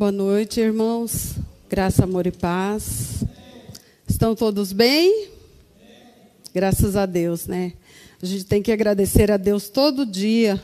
[0.00, 1.34] Boa noite, irmãos.
[1.68, 3.22] Graça, amor e paz.
[4.08, 5.28] Estão todos bem?
[6.54, 7.74] Graças a Deus, né?
[8.22, 10.58] A gente tem que agradecer a Deus todo dia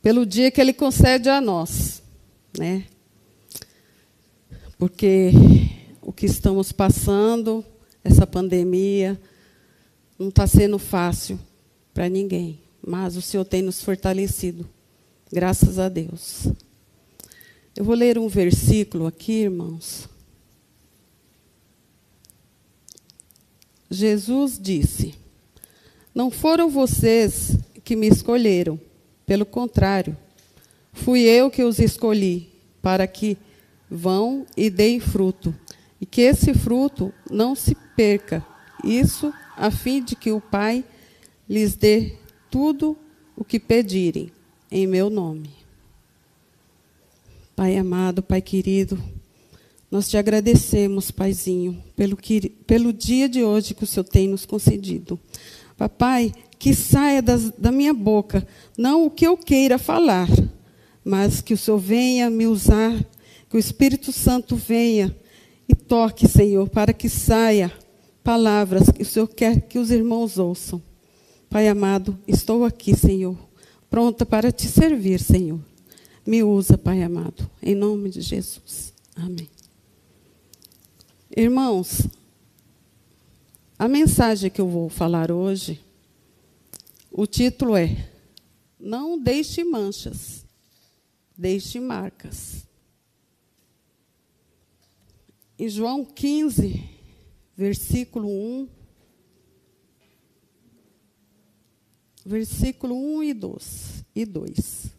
[0.00, 2.02] pelo dia que Ele concede a nós,
[2.58, 2.84] né?
[4.78, 5.32] Porque
[6.00, 7.62] o que estamos passando,
[8.02, 9.20] essa pandemia,
[10.18, 11.38] não está sendo fácil
[11.92, 14.66] para ninguém, mas o Senhor tem nos fortalecido,
[15.30, 16.48] graças a Deus.
[17.76, 20.08] Eu vou ler um versículo aqui, irmãos.
[23.90, 25.14] Jesus disse:
[26.14, 28.80] Não foram vocês que me escolheram,
[29.26, 30.16] pelo contrário,
[30.90, 32.48] fui eu que os escolhi
[32.80, 33.36] para que
[33.90, 35.54] vão e deem fruto,
[36.00, 38.44] e que esse fruto não se perca.
[38.82, 40.82] Isso a fim de que o Pai
[41.46, 42.14] lhes dê
[42.50, 42.96] tudo
[43.36, 44.32] o que pedirem
[44.70, 45.65] em meu nome.
[47.56, 49.02] Pai amado, Pai querido,
[49.90, 54.44] nós te agradecemos, Paizinho, pelo, que, pelo dia de hoje que o Senhor tem nos
[54.44, 55.18] concedido.
[55.74, 60.28] Papai, que saia das, da minha boca não o que eu queira falar,
[61.02, 62.92] mas que o Senhor venha me usar,
[63.48, 65.16] que o Espírito Santo venha
[65.66, 67.72] e toque, Senhor, para que saia
[68.22, 70.82] palavras que o Senhor quer que os irmãos ouçam.
[71.48, 73.34] Pai amado, estou aqui, Senhor,
[73.88, 75.58] pronta para te servir, Senhor.
[76.26, 78.92] Me usa, Pai amado, em nome de Jesus.
[79.14, 79.48] Amém.
[81.36, 82.08] Irmãos,
[83.78, 85.80] a mensagem que eu vou falar hoje,
[87.12, 88.10] o título é
[88.76, 90.44] Não deixe manchas,
[91.38, 92.66] deixe marcas.
[95.56, 96.82] Em João 15,
[97.56, 98.68] versículo 1,
[102.24, 104.04] versículo 1 e 2.
[104.12, 104.95] E 2.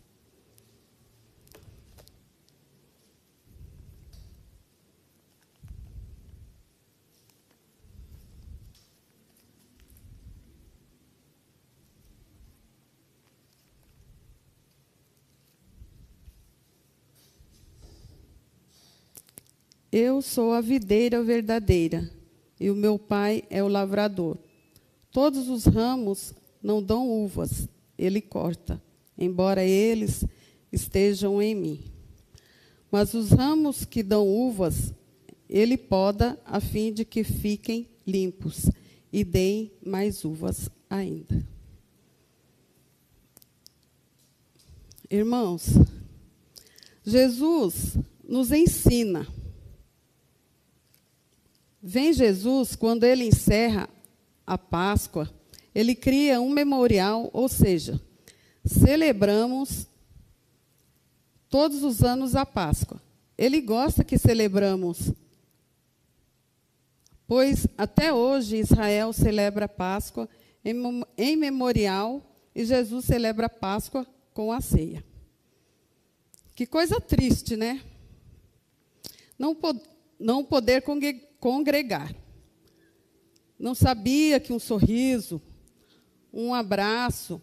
[19.99, 22.07] Eu sou a videira verdadeira
[22.59, 24.37] e o meu pai é o lavrador.
[25.09, 28.79] Todos os ramos não dão uvas, ele corta,
[29.17, 30.23] embora eles
[30.71, 31.83] estejam em mim.
[32.91, 34.93] Mas os ramos que dão uvas,
[35.49, 38.69] ele poda a fim de que fiquem limpos
[39.11, 41.43] e deem mais uvas ainda.
[45.09, 45.69] Irmãos,
[47.03, 49.25] Jesus nos ensina
[51.89, 53.89] Vem Jesus, quando ele encerra
[54.45, 55.33] a Páscoa,
[55.73, 57.97] ele cria um memorial, ou seja,
[58.65, 59.87] celebramos
[61.49, 63.01] todos os anos a Páscoa.
[63.37, 65.13] Ele gosta que celebramos,
[67.25, 70.27] pois até hoje Israel celebra a Páscoa
[71.17, 72.21] em memorial
[72.53, 75.05] e Jesus celebra a Páscoa com a ceia.
[76.53, 77.81] Que coisa triste, né?
[79.39, 79.55] Não,
[80.19, 80.81] não poder
[81.39, 82.13] congregar.
[83.57, 85.41] Não sabia que um sorriso,
[86.31, 87.41] um abraço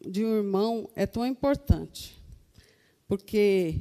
[0.00, 2.20] de um irmão é tão importante.
[3.06, 3.80] Porque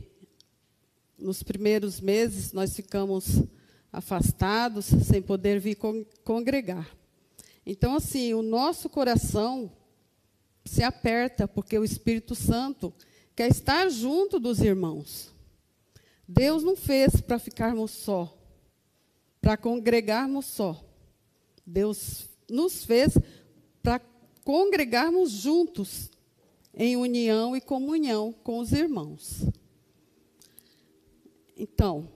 [1.18, 3.42] nos primeiros meses nós ficamos
[3.92, 5.78] afastados, sem poder vir
[6.24, 6.90] congregar.
[7.66, 9.72] Então, assim, o nosso coração
[10.66, 12.94] se aperta, porque o Espírito Santo
[13.36, 15.34] quer estar junto dos irmãos.
[16.28, 18.43] Deus não fez para ficarmos só
[19.44, 20.82] para congregarmos só.
[21.66, 23.18] Deus nos fez
[23.84, 24.00] para
[24.46, 26.10] congregarmos juntos,
[26.74, 29.46] em união e comunhão com os irmãos.
[31.58, 32.08] Então,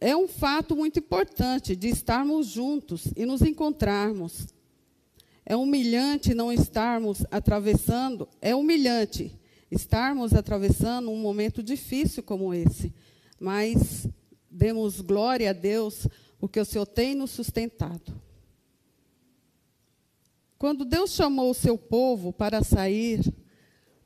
[0.00, 4.48] é um fato muito importante de estarmos juntos e nos encontrarmos.
[5.44, 9.38] É humilhante não estarmos atravessando, é humilhante
[9.70, 12.92] estarmos atravessando um momento difícil como esse,
[13.38, 14.06] mas
[14.52, 16.06] Demos glória a Deus,
[16.38, 18.20] porque o Senhor tem nos sustentado.
[20.58, 23.20] Quando Deus chamou o seu povo para sair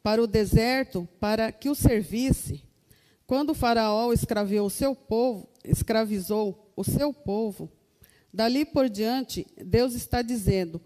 [0.02, 2.62] para o deserto para que o servisse,
[3.26, 7.68] quando o faraó escravizou o seu povo, escravizou o seu povo,
[8.32, 10.80] dali por diante Deus está dizendo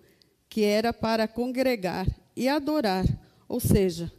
[0.49, 3.05] que era para congregar e adorar,
[3.47, 4.11] ou seja,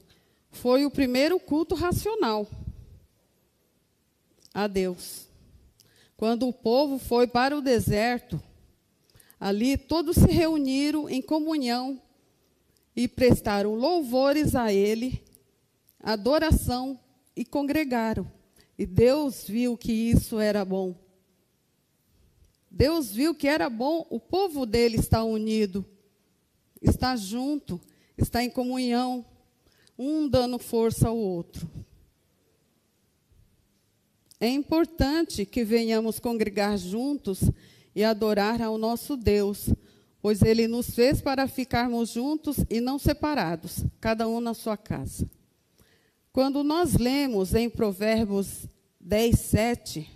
[0.52, 2.48] foi o primeiro culto racional
[4.54, 5.31] a Deus.
[6.22, 8.40] Quando o povo foi para o deserto,
[9.40, 12.00] ali todos se reuniram em comunhão
[12.96, 15.24] e prestaram louvores a Ele,
[16.00, 17.00] adoração
[17.36, 18.32] e congregaram.
[18.78, 20.94] E Deus viu que isso era bom.
[22.70, 25.84] Deus viu que era bom o povo dele estar unido,
[26.80, 27.82] estar junto,
[28.16, 29.26] estar em comunhão,
[29.98, 31.68] um dando força ao outro.
[34.42, 37.42] É importante que venhamos congregar juntos
[37.94, 39.70] e adorar ao nosso Deus,
[40.20, 45.30] pois Ele nos fez para ficarmos juntos e não separados, cada um na sua casa.
[46.34, 48.66] Quando nós lemos em Provérbios
[49.00, 50.10] 10, 7,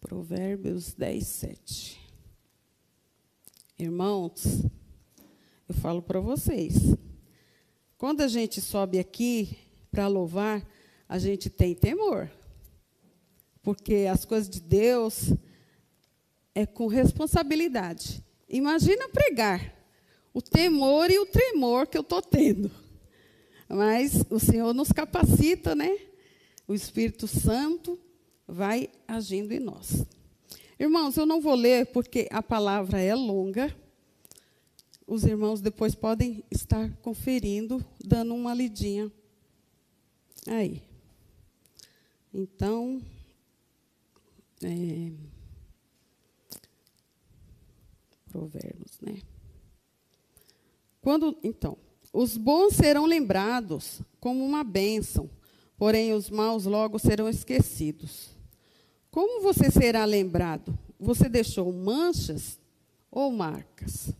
[0.00, 2.00] Provérbios 10, 7.
[3.76, 4.62] Irmãos,
[5.68, 6.94] eu falo para vocês,
[7.98, 9.63] quando a gente sobe aqui
[9.94, 10.60] para louvar,
[11.08, 12.28] a gente tem temor.
[13.62, 15.32] Porque as coisas de Deus
[16.52, 18.22] é com responsabilidade.
[18.48, 19.72] Imagina pregar
[20.32, 22.70] o temor e o tremor que eu estou tendo.
[23.68, 25.96] Mas o Senhor nos capacita, né?
[26.66, 27.96] O Espírito Santo
[28.48, 30.04] vai agindo em nós.
[30.78, 33.74] Irmãos, eu não vou ler porque a palavra é longa.
[35.06, 39.10] Os irmãos depois podem estar conferindo, dando uma lidinha
[40.46, 40.82] Aí.
[42.32, 43.00] Então,
[44.62, 45.12] é,
[48.30, 49.22] Provérbios, né?
[51.00, 51.78] Quando, então,
[52.12, 55.30] os bons serão lembrados como uma bênção,
[55.76, 58.30] porém os maus logo serão esquecidos.
[59.10, 60.76] Como você será lembrado?
[60.98, 62.58] Você deixou manchas
[63.10, 64.10] ou marcas?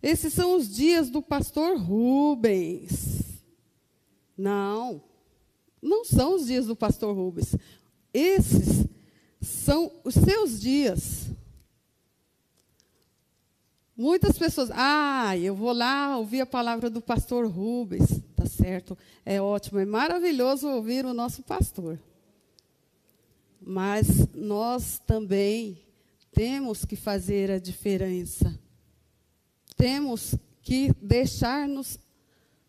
[0.00, 3.42] Esses são os dias do pastor Rubens.
[4.36, 5.02] Não,
[5.84, 7.54] não são os dias do pastor Rubens.
[8.12, 8.86] Esses
[9.40, 11.26] são os seus dias.
[13.94, 18.22] Muitas pessoas, ah, eu vou lá ouvir a palavra do pastor Rubens.
[18.34, 18.96] Tá certo,
[19.26, 22.00] é ótimo, é maravilhoso ouvir o nosso pastor.
[23.60, 25.78] Mas nós também
[26.32, 28.58] temos que fazer a diferença.
[29.76, 31.98] Temos que deixar-nos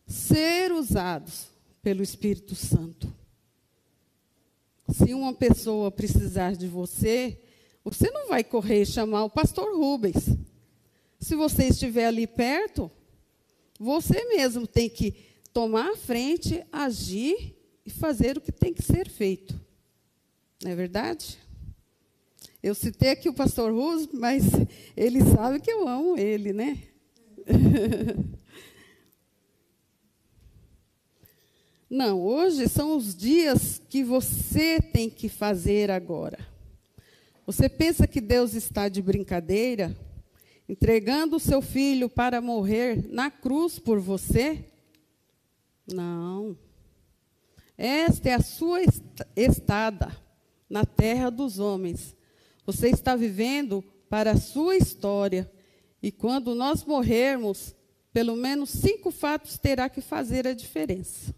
[0.05, 1.54] ser usados
[1.85, 3.13] pelo Espírito Santo.
[4.91, 7.39] Se uma pessoa precisar de você,
[7.83, 10.35] você não vai correr e chamar o pastor Rubens.
[11.19, 12.89] Se você estiver ali perto,
[13.79, 15.13] você mesmo tem que
[15.53, 17.55] tomar a frente, agir
[17.85, 19.53] e fazer o que tem que ser feito.
[20.63, 21.37] Não é verdade?
[22.63, 24.43] Eu citei aqui o pastor Rubens, mas
[24.97, 26.81] ele sabe que eu amo ele, né?
[31.95, 36.45] Não, hoje são os dias que você tem que fazer agora.
[37.45, 39.95] Você pensa que Deus está de brincadeira,
[40.67, 44.65] entregando o seu filho para morrer na cruz por você?
[45.87, 46.57] Não.
[47.77, 48.81] Esta é a sua
[49.33, 50.21] estada
[50.69, 52.13] na terra dos homens.
[52.65, 55.49] Você está vivendo para a sua história.
[56.03, 57.73] E quando nós morrermos,
[58.11, 61.33] pelo menos cinco fatos terá que fazer a diferença.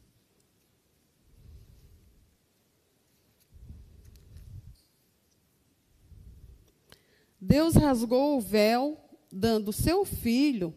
[7.40, 8.98] Deus rasgou o véu,
[9.32, 10.76] dando seu filho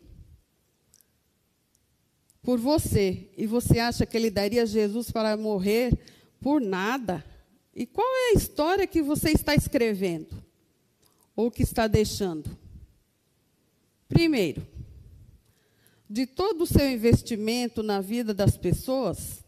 [2.43, 3.31] por você.
[3.37, 5.99] E você acha que ele daria Jesus para morrer
[6.41, 7.25] por nada?
[7.75, 10.43] E qual é a história que você está escrevendo?
[11.35, 12.59] Ou que está deixando?
[14.09, 14.67] Primeiro,
[16.09, 19.45] de todo o seu investimento na vida das pessoas,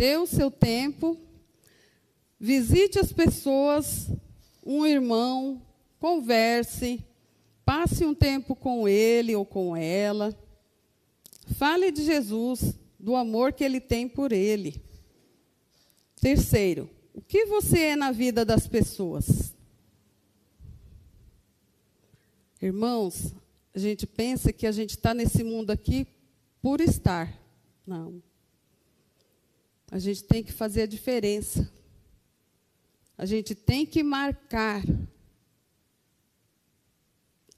[0.00, 1.14] dê o seu tempo,
[2.38, 4.08] visite as pessoas,
[4.64, 5.60] um irmão,
[5.98, 7.04] converse,
[7.66, 10.34] passe um tempo com ele ou com ela.
[11.54, 14.82] Fale de Jesus, do amor que ele tem por ele.
[16.18, 19.54] Terceiro, o que você é na vida das pessoas?
[22.62, 23.34] Irmãos,
[23.74, 26.06] a gente pensa que a gente está nesse mundo aqui
[26.62, 27.38] por estar.
[27.86, 28.29] Não.
[29.90, 31.70] A gente tem que fazer a diferença.
[33.18, 34.82] A gente tem que marcar.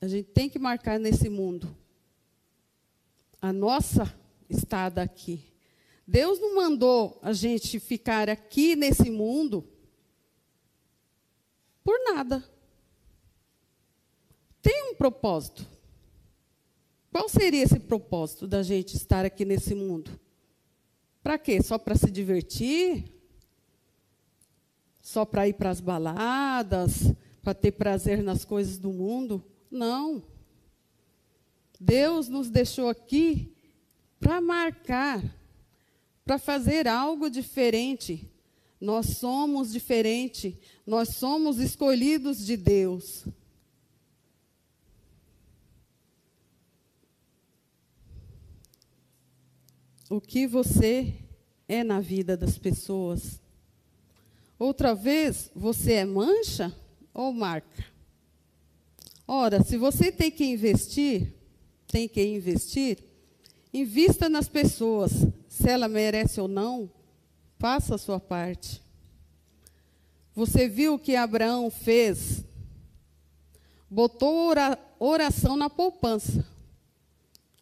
[0.01, 1.77] A gente tem que marcar nesse mundo
[3.43, 4.17] a nossa
[4.49, 5.45] estada aqui.
[6.07, 9.69] Deus não mandou a gente ficar aqui nesse mundo
[11.83, 12.43] por nada.
[14.61, 15.69] Tem um propósito.
[17.11, 20.19] Qual seria esse propósito da gente estar aqui nesse mundo?
[21.23, 21.63] Para quê?
[21.63, 23.05] Só para se divertir?
[25.01, 27.13] Só para ir para as baladas?
[27.43, 29.45] Para ter prazer nas coisas do mundo?
[29.71, 30.23] Não.
[31.79, 33.53] Deus nos deixou aqui
[34.21, 35.23] para marcar,
[36.25, 38.31] para fazer algo diferente.
[38.81, 43.25] Nós somos diferente, nós somos escolhidos de Deus.
[50.13, 51.15] O que você
[51.67, 53.41] é na vida das pessoas.
[54.59, 56.71] Outra vez, você é mancha
[57.15, 57.87] ou marca?
[59.27, 61.33] Ora, se você tem que investir,
[61.87, 62.99] tem que investir,
[63.73, 65.13] invista nas pessoas.
[65.49, 66.91] Se ela merece ou não,
[67.59, 68.83] faça a sua parte.
[70.35, 72.45] Você viu o que Abraão fez?
[73.89, 74.53] Botou
[75.01, 76.52] oração na poupança.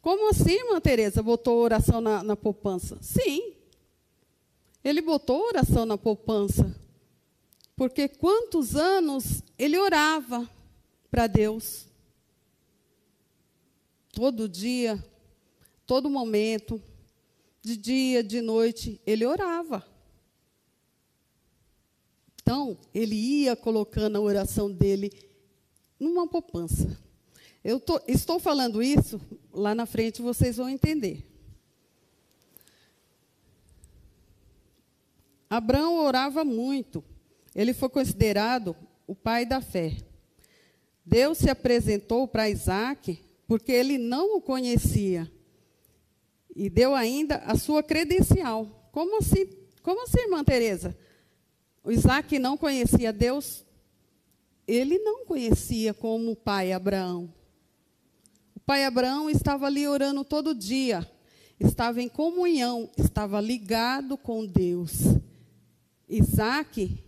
[0.00, 2.98] Como assim, irmã Tereza, botou oração na, na poupança?
[3.02, 3.54] Sim.
[4.82, 6.74] Ele botou oração na poupança.
[7.76, 10.48] Porque quantos anos ele orava
[11.10, 11.86] para Deus?
[14.12, 15.02] Todo dia,
[15.86, 16.82] todo momento,
[17.62, 19.86] de dia, de noite, ele orava.
[22.42, 25.12] Então, ele ia colocando a oração dele
[25.98, 26.98] numa poupança.
[27.62, 29.20] Eu tô, estou falando isso,
[29.52, 31.26] lá na frente vocês vão entender.
[35.48, 37.04] Abraão orava muito.
[37.54, 38.74] Ele foi considerado
[39.06, 39.96] o pai da fé.
[41.04, 45.30] Deus se apresentou para Isaac porque ele não o conhecia.
[46.54, 48.88] E deu ainda a sua credencial.
[48.90, 49.46] Como assim,
[49.82, 50.96] como assim irmã Teresa?
[51.84, 53.64] O Isaac não conhecia Deus?
[54.66, 57.39] Ele não conhecia como pai Abraão
[58.70, 61.04] pai Abraão estava ali orando todo dia,
[61.58, 64.92] estava em comunhão, estava ligado com Deus.
[66.08, 67.02] Isaac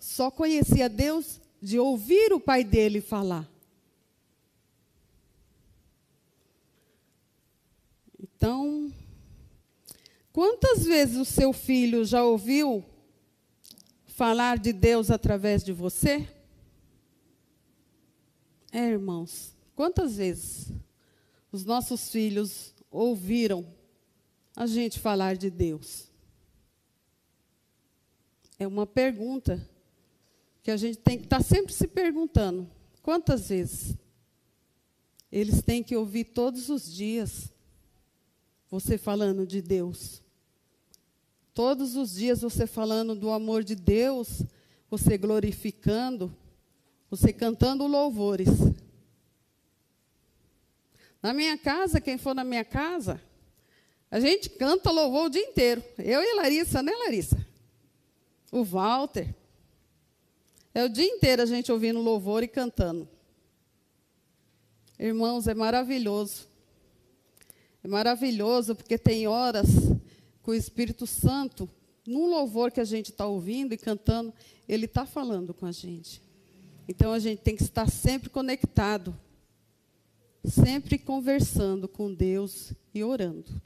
[0.00, 3.48] só conhecia Deus de ouvir o pai dele falar.
[8.20, 8.92] Então,
[10.32, 12.84] quantas vezes o seu filho já ouviu
[14.04, 16.28] falar de Deus através de você?
[18.72, 20.72] É, irmãos, Quantas vezes
[21.50, 23.66] os nossos filhos ouviram
[24.54, 26.08] a gente falar de Deus?
[28.58, 29.68] É uma pergunta
[30.62, 32.70] que a gente tem que estar sempre se perguntando.
[33.02, 33.96] Quantas vezes?
[35.30, 37.52] Eles têm que ouvir todos os dias
[38.70, 40.22] você falando de Deus.
[41.52, 44.42] Todos os dias você falando do amor de Deus,
[44.88, 46.34] você glorificando,
[47.10, 48.48] você cantando louvores.
[51.22, 53.22] Na minha casa, quem for na minha casa,
[54.10, 55.82] a gente canta louvor o dia inteiro.
[55.96, 57.46] Eu e Larissa, né, Larissa?
[58.50, 59.32] O Walter.
[60.74, 63.08] É o dia inteiro a gente ouvindo louvor e cantando.
[64.98, 66.48] Irmãos, é maravilhoso.
[67.84, 69.66] É maravilhoso porque tem horas
[70.42, 71.70] que o Espírito Santo,
[72.06, 74.34] num louvor que a gente está ouvindo e cantando,
[74.68, 76.20] ele está falando com a gente.
[76.88, 79.18] Então a gente tem que estar sempre conectado
[80.44, 83.62] sempre conversando com Deus e orando.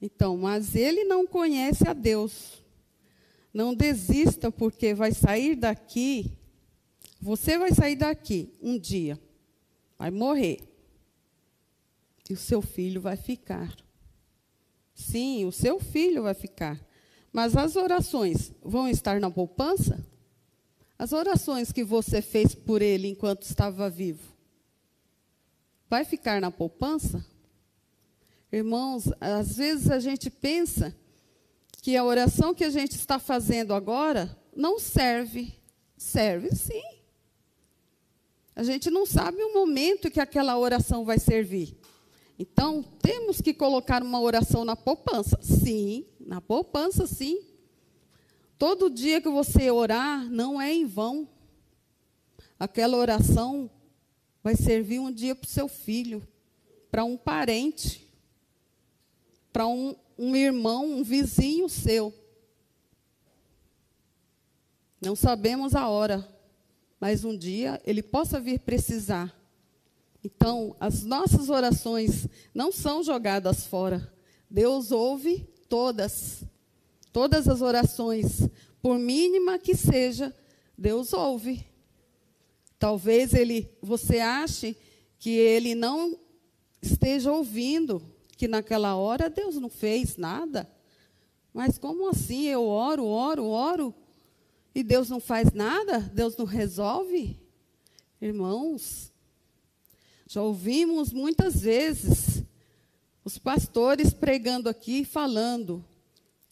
[0.00, 2.62] Então, mas ele não conhece a Deus.
[3.54, 6.36] Não desista, porque vai sair daqui.
[7.20, 9.18] Você vai sair daqui um dia,
[9.96, 10.58] vai morrer.
[12.28, 13.74] E o seu filho vai ficar.
[14.94, 16.78] Sim, o seu filho vai ficar.
[17.32, 20.04] Mas as orações vão estar na poupança?
[20.98, 24.22] As orações que você fez por ele enquanto estava vivo,
[25.88, 27.24] vai ficar na poupança?
[28.50, 30.94] Irmãos, às vezes a gente pensa
[31.82, 35.52] que a oração que a gente está fazendo agora não serve.
[35.96, 36.82] Serve sim.
[38.54, 41.76] A gente não sabe o momento que aquela oração vai servir.
[42.38, 45.38] Então, temos que colocar uma oração na poupança.
[45.42, 47.53] Sim, na poupança, sim.
[48.58, 51.28] Todo dia que você orar, não é em vão.
[52.58, 53.70] Aquela oração
[54.42, 56.26] vai servir um dia para o seu filho,
[56.90, 58.08] para um parente,
[59.52, 62.14] para um, um irmão, um vizinho seu.
[65.00, 66.26] Não sabemos a hora,
[67.00, 69.34] mas um dia ele possa vir precisar.
[70.22, 74.10] Então, as nossas orações não são jogadas fora.
[74.48, 76.44] Deus ouve todas.
[77.14, 78.48] Todas as orações,
[78.82, 80.34] por mínima que seja,
[80.76, 81.64] Deus ouve.
[82.76, 84.76] Talvez ele, você ache
[85.16, 86.18] que ele não
[86.82, 88.02] esteja ouvindo
[88.36, 90.68] que naquela hora Deus não fez nada.
[91.52, 92.46] Mas como assim?
[92.46, 93.94] Eu oro, oro, oro
[94.74, 96.00] e Deus não faz nada?
[96.00, 97.38] Deus não resolve?
[98.20, 99.12] Irmãos,
[100.26, 102.42] já ouvimos muitas vezes
[103.24, 105.84] os pastores pregando aqui falando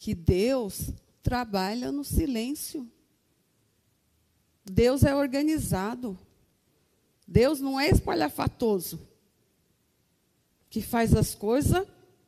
[0.03, 0.89] que Deus
[1.21, 2.85] trabalha no silêncio.
[4.65, 6.19] Deus é organizado.
[7.25, 8.99] Deus não é espalhafatoso,
[10.69, 11.87] que faz as coisas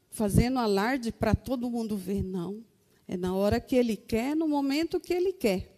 [0.10, 2.64] fazendo alarde para todo mundo ver, não.
[3.06, 5.70] É na hora que Ele quer, no momento que Ele quer.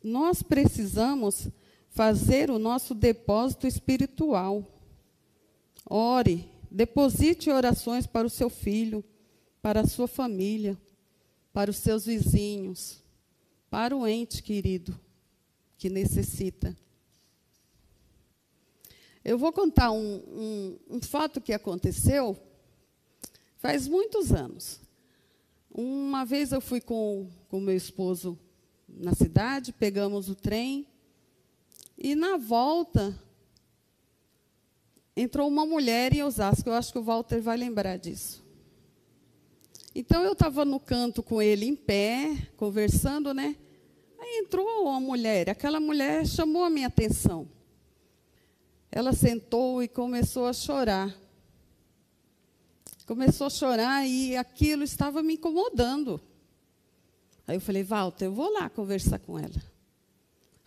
[0.00, 1.48] Nós precisamos
[1.90, 4.64] fazer o nosso depósito espiritual.
[5.84, 9.04] Ore, deposite orações para o seu filho,
[9.60, 10.78] para a sua família,
[11.52, 13.02] para os seus vizinhos,
[13.70, 14.98] para o ente querido
[15.76, 16.76] que necessita.
[19.24, 22.36] Eu vou contar um, um, um fato que aconteceu
[23.56, 24.80] faz muitos anos.
[25.70, 28.38] Uma vez eu fui com o meu esposo
[28.88, 30.86] na cidade, pegamos o trem,
[31.96, 33.18] e na volta
[35.18, 36.68] entrou uma mulher em Osasco.
[36.68, 38.44] Eu acho que o Walter vai lembrar disso.
[39.94, 43.56] Então eu estava no canto com ele em pé, conversando, né?
[44.18, 45.50] Aí entrou uma mulher.
[45.50, 47.48] Aquela mulher chamou a minha atenção.
[48.92, 51.14] Ela sentou e começou a chorar.
[53.06, 56.20] Começou a chorar e aquilo estava me incomodando.
[57.46, 59.62] Aí eu falei, Walter, eu vou lá conversar com ela.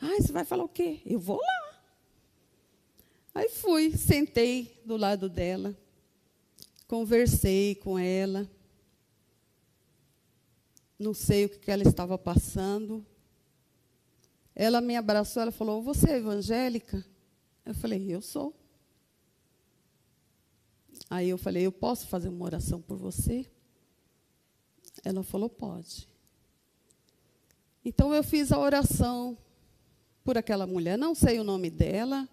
[0.01, 1.00] Ah, você vai falar o quê?
[1.05, 1.71] Eu vou lá.
[3.34, 5.78] Aí fui, sentei do lado dela,
[6.88, 8.50] conversei com ela.
[11.00, 13.06] Não sei o que ela estava passando.
[14.54, 17.04] Ela me abraçou, ela falou: Você é evangélica?
[17.65, 18.54] Eu falei: Eu sou.
[21.10, 23.50] Aí eu falei: Eu posso fazer uma oração por você?
[25.04, 26.08] Ela falou: Pode.
[27.84, 29.38] Então eu fiz a oração
[30.24, 30.98] por aquela mulher.
[30.98, 32.30] Não sei o nome dela,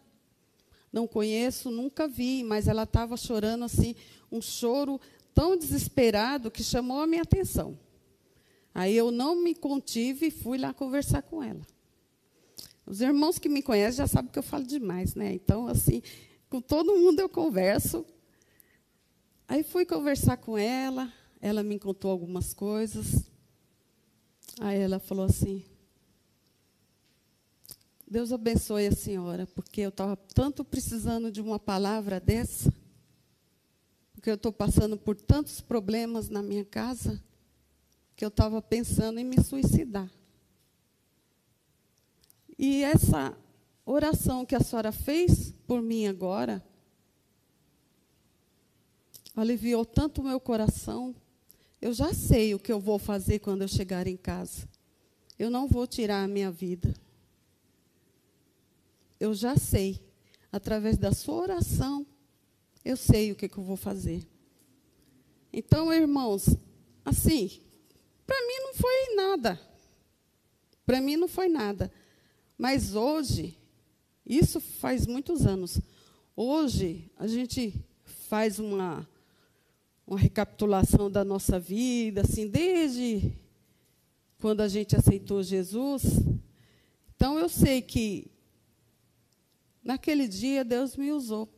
[0.98, 3.94] não conheço, nunca vi, mas ela estava chorando assim,
[4.32, 5.00] um choro
[5.32, 7.78] tão desesperado que chamou a minha atenção.
[8.74, 11.64] Aí eu não me contive e fui lá conversar com ela.
[12.84, 15.32] Os irmãos que me conhecem já sabem que eu falo demais, né?
[15.32, 16.02] Então, assim,
[16.50, 18.04] com todo mundo eu converso.
[19.46, 23.30] Aí fui conversar com ela, ela me contou algumas coisas.
[24.60, 25.64] Aí ela falou assim:
[28.10, 32.72] Deus abençoe a senhora, porque eu estava tanto precisando de uma palavra dessa,
[34.14, 37.22] porque eu estou passando por tantos problemas na minha casa,
[38.16, 40.10] que eu estava pensando em me suicidar.
[42.58, 43.36] E essa
[43.84, 46.64] oração que a senhora fez por mim agora,
[49.36, 51.14] aliviou tanto o meu coração.
[51.78, 54.66] Eu já sei o que eu vou fazer quando eu chegar em casa.
[55.38, 56.94] Eu não vou tirar a minha vida
[59.20, 60.00] eu já sei,
[60.50, 62.06] através da sua oração,
[62.84, 64.26] eu sei o que, que eu vou fazer.
[65.52, 66.56] Então, irmãos,
[67.04, 67.60] assim,
[68.26, 69.60] para mim não foi nada.
[70.86, 71.92] Para mim não foi nada.
[72.56, 73.58] Mas hoje,
[74.24, 75.80] isso faz muitos anos.
[76.36, 77.74] Hoje, a gente
[78.28, 79.08] faz uma,
[80.06, 83.32] uma recapitulação da nossa vida, assim, desde
[84.38, 86.04] quando a gente aceitou Jesus.
[87.14, 88.30] Então, eu sei que
[89.88, 91.48] Naquele dia, Deus me usou.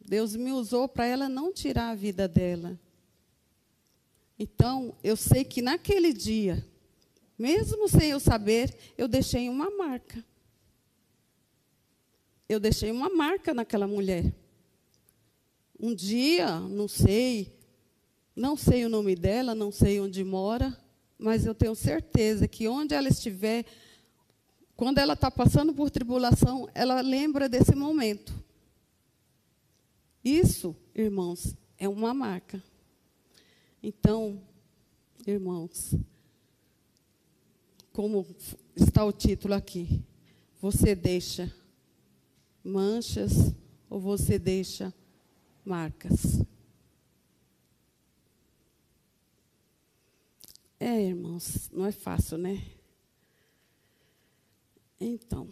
[0.00, 2.80] Deus me usou para ela não tirar a vida dela.
[4.38, 6.66] Então, eu sei que naquele dia,
[7.38, 10.24] mesmo sem eu saber, eu deixei uma marca.
[12.48, 14.32] Eu deixei uma marca naquela mulher.
[15.78, 17.54] Um dia, não sei,
[18.34, 20.74] não sei o nome dela, não sei onde mora,
[21.18, 23.66] mas eu tenho certeza que onde ela estiver,
[24.80, 28.32] quando ela está passando por tribulação, ela lembra desse momento.
[30.24, 32.64] Isso, irmãos, é uma marca.
[33.82, 34.40] Então,
[35.26, 35.94] irmãos,
[37.92, 38.26] como
[38.74, 40.02] está o título aqui,
[40.62, 41.54] você deixa
[42.64, 43.54] manchas
[43.90, 44.94] ou você deixa
[45.62, 46.42] marcas?
[50.78, 52.79] É, irmãos, não é fácil, né?
[55.00, 55.48] Então,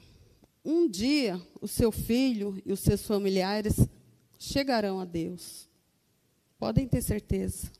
[0.62, 3.76] um dia o seu filho e os seus familiares
[4.38, 5.66] chegarão a Deus.
[6.58, 7.72] Podem ter certeza.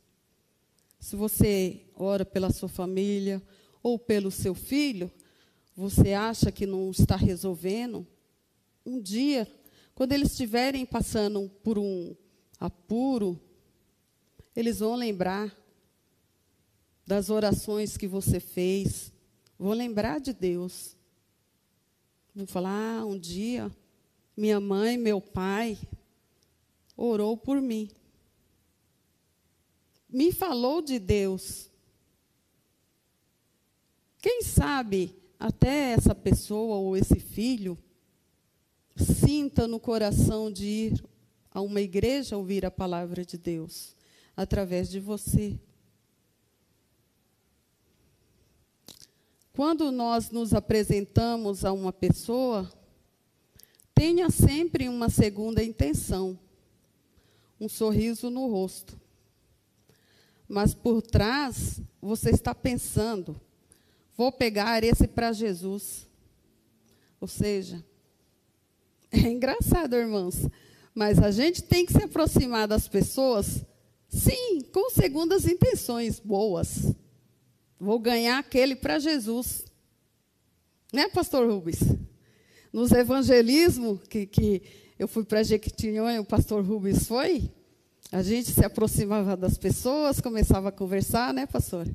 [0.98, 3.42] Se você ora pela sua família
[3.82, 5.10] ou pelo seu filho,
[5.76, 8.06] você acha que não está resolvendo,
[8.84, 9.46] um dia,
[9.94, 12.16] quando eles estiverem passando por um
[12.58, 13.38] apuro,
[14.56, 15.54] eles vão lembrar
[17.06, 19.12] das orações que você fez,
[19.58, 20.97] vão lembrar de Deus.
[22.38, 23.68] Vão falar: ah, um dia
[24.36, 25.76] minha mãe, meu pai
[26.96, 27.90] orou por mim.
[30.08, 31.68] Me falou de Deus.
[34.18, 37.76] Quem sabe até essa pessoa ou esse filho
[38.94, 41.04] sinta no coração de ir
[41.50, 43.96] a uma igreja ouvir a palavra de Deus
[44.36, 45.58] através de você.
[49.58, 52.72] Quando nós nos apresentamos a uma pessoa,
[53.92, 56.38] tenha sempre uma segunda intenção,
[57.60, 58.96] um sorriso no rosto.
[60.46, 63.34] Mas por trás, você está pensando,
[64.16, 66.06] vou pegar esse para Jesus.
[67.20, 67.84] Ou seja,
[69.10, 70.36] é engraçado, irmãos,
[70.94, 73.66] mas a gente tem que se aproximar das pessoas,
[74.08, 76.94] sim, com segundas intenções boas.
[77.80, 79.64] Vou ganhar aquele para Jesus.
[80.92, 81.78] Né, pastor Rubens?
[82.72, 84.62] Nos evangelismos, que, que
[84.98, 87.50] eu fui para Jequitinhonha, o pastor Rubens foi,
[88.10, 91.86] a gente se aproximava das pessoas, começava a conversar, né, pastor?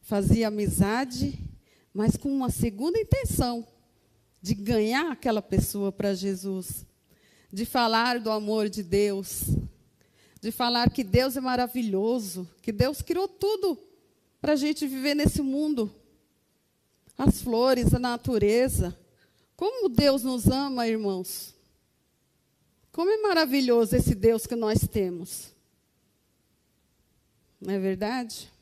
[0.00, 1.38] Fazia amizade,
[1.92, 3.66] mas com uma segunda intenção,
[4.40, 6.86] de ganhar aquela pessoa para Jesus,
[7.52, 9.44] de falar do amor de Deus,
[10.40, 13.87] de falar que Deus é maravilhoso, que Deus criou tudo
[14.40, 15.92] para a gente viver nesse mundo.
[17.16, 18.98] As flores, a natureza.
[19.56, 21.54] Como Deus nos ama, irmãos.
[22.92, 25.52] Como é maravilhoso esse Deus que nós temos.
[27.60, 28.52] Não é verdade?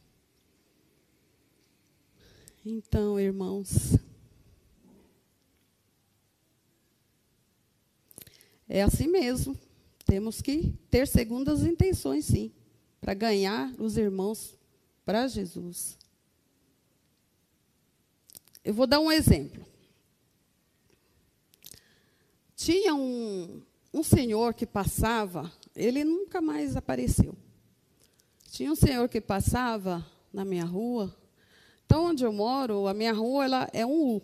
[2.65, 3.97] Então, irmãos.
[8.69, 9.57] É assim mesmo.
[10.05, 12.53] Temos que ter segundas intenções, sim,
[13.01, 14.57] para ganhar os irmãos
[15.07, 15.97] para Jesus.
[18.65, 19.65] Eu vou dar um exemplo.
[22.57, 23.63] Tinha um,
[23.95, 27.37] um senhor que passava, ele nunca mais apareceu.
[28.51, 31.17] Tinha um senhor que passava na minha rua.
[31.85, 34.23] Então, onde eu moro, a minha rua ela é um U.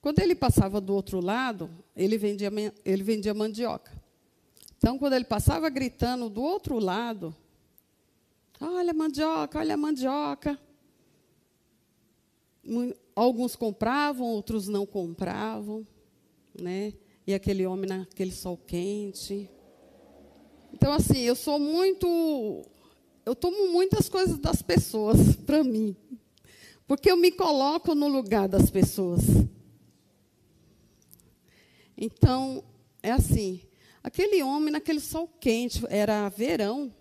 [0.00, 2.50] Quando ele passava do outro lado, ele vendia,
[2.84, 3.92] ele vendia mandioca.
[4.76, 7.36] Então, quando ele passava gritando do outro lado,
[8.60, 10.60] Olha a mandioca, olha a mandioca.
[13.16, 15.86] Alguns compravam, outros não compravam,
[16.54, 16.92] né?
[17.26, 19.48] E aquele homem naquele sol quente.
[20.72, 22.62] Então, assim, eu sou muito.
[23.24, 25.96] Eu tomo muitas coisas das pessoas para mim.
[26.86, 29.22] Porque eu me coloco no lugar das pessoas.
[31.96, 32.62] Então,
[33.02, 33.62] é assim.
[34.02, 36.92] Aquele homem naquele sol quente, era verão,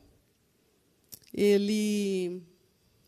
[1.33, 2.41] ele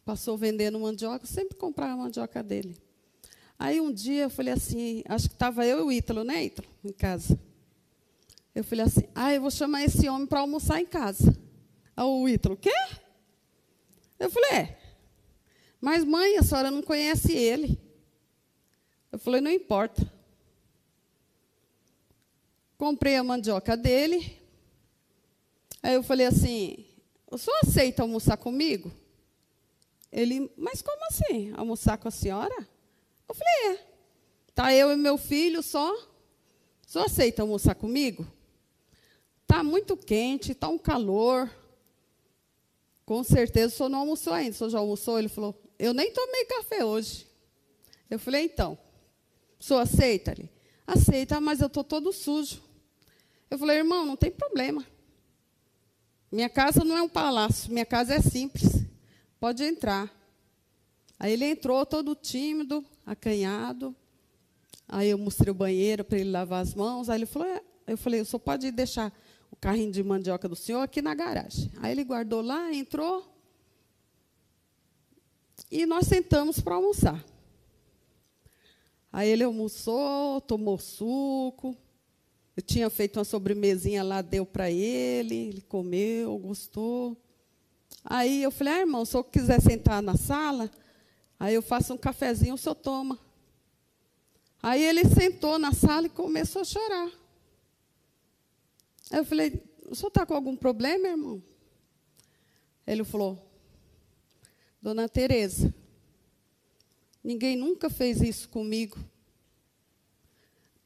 [0.05, 2.77] passou vendendo mandioca, sempre comprava mandioca dele.
[3.57, 6.67] Aí um dia eu falei assim, acho que estava eu e o Ítalo, né, Ítalo,
[6.83, 7.39] em casa.
[8.53, 11.35] Eu falei assim, ah, eu vou chamar esse homem para almoçar em casa.
[11.95, 12.73] Aí o Ítalo, quê?
[14.19, 14.79] Eu falei, é.
[15.79, 17.79] Mas, mãe, a senhora não conhece ele.
[19.11, 20.11] Eu falei, não importa.
[22.77, 24.39] Comprei a mandioca dele.
[25.81, 26.85] Aí eu falei assim,
[27.31, 28.91] o senhor aceita almoçar comigo?
[30.11, 31.53] Ele, mas como assim?
[31.55, 32.53] Almoçar com a senhora?
[33.27, 33.87] Eu falei, é.
[34.53, 35.93] Tá eu e meu filho só.
[35.95, 35.99] O
[36.85, 38.27] senhor aceita almoçar comigo?
[39.47, 41.49] Tá muito quente, tá um calor.
[43.05, 44.51] Com certeza o senhor não almoçou ainda.
[44.51, 45.17] O senhor já almoçou?
[45.17, 47.25] Ele falou, eu nem tomei café hoje.
[48.09, 48.77] Eu falei, então,
[49.57, 50.31] o senhor aceita?
[50.31, 50.51] Ele,
[50.85, 52.61] aceita, mas eu estou todo sujo.
[53.49, 54.85] Eu falei, irmão, não tem problema.
[56.31, 58.85] Minha casa não é um palácio, minha casa é simples.
[59.39, 60.09] Pode entrar.
[61.19, 63.93] Aí ele entrou todo tímido, acanhado.
[64.87, 67.09] Aí eu mostrei o banheiro para ele lavar as mãos.
[67.09, 67.61] Aí ele falou: é.
[67.85, 69.13] eu falei, o senhor pode deixar
[69.51, 71.69] o carrinho de mandioca do senhor aqui na garagem.
[71.81, 73.27] Aí ele guardou lá, entrou.
[75.69, 77.23] E nós sentamos para almoçar.
[79.11, 81.75] Aí ele almoçou, tomou suco,
[82.55, 87.17] eu tinha feito uma sobremesinha lá, deu para ele, ele comeu, gostou.
[88.03, 90.69] Aí eu falei, ah, irmão, se eu quiser sentar na sala,
[91.39, 93.19] aí eu faço um cafezinho, o senhor toma.
[94.61, 97.11] Aí ele sentou na sala e começou a chorar.
[99.09, 101.41] Aí eu falei, o senhor está com algum problema, irmão?
[102.85, 103.37] Ele falou,
[104.81, 105.73] Dona Tereza,
[107.23, 108.97] Ninguém nunca fez isso comigo.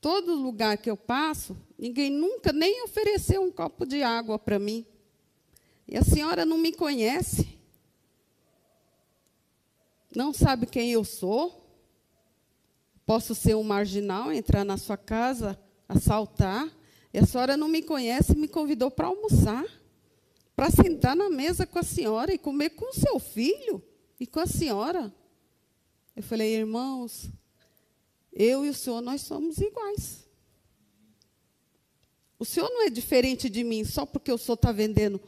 [0.05, 4.85] Todo lugar que eu passo, ninguém nunca nem ofereceu um copo de água para mim.
[5.87, 7.57] E a senhora não me conhece.
[10.15, 11.67] Não sabe quem eu sou.
[13.03, 16.71] Posso ser um marginal, entrar na sua casa, assaltar.
[17.11, 19.65] E a senhora não me conhece e me convidou para almoçar.
[20.55, 23.83] Para sentar na mesa com a senhora e comer com o seu filho
[24.19, 25.11] e com a senhora.
[26.15, 27.31] Eu falei, irmãos,
[28.35, 30.25] eu e o senhor, nós somos iguais.
[32.37, 35.21] O senhor não é diferente de mim só porque o senhor está vendendo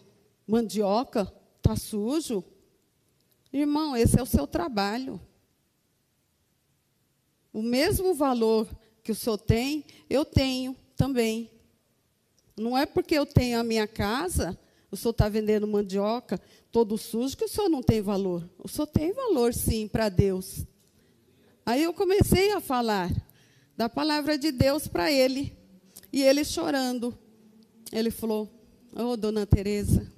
[0.45, 2.43] mandioca, está sujo.
[3.51, 5.19] Irmão, esse é o seu trabalho.
[7.53, 8.67] O mesmo valor
[9.01, 11.49] que o senhor tem, eu tenho também.
[12.57, 14.59] Não é porque eu tenho a minha casa,
[14.91, 16.41] o senhor está vendendo mandioca
[16.71, 18.47] todo sujo, que o senhor não tem valor.
[18.59, 20.65] O senhor tem valor, sim, para Deus.
[21.67, 23.11] Aí eu comecei a falar
[23.75, 25.53] da palavra de Deus para ele.
[26.13, 27.13] E ele chorando.
[27.91, 28.49] Ele falou:
[28.95, 30.09] Ô, oh, dona Teresa,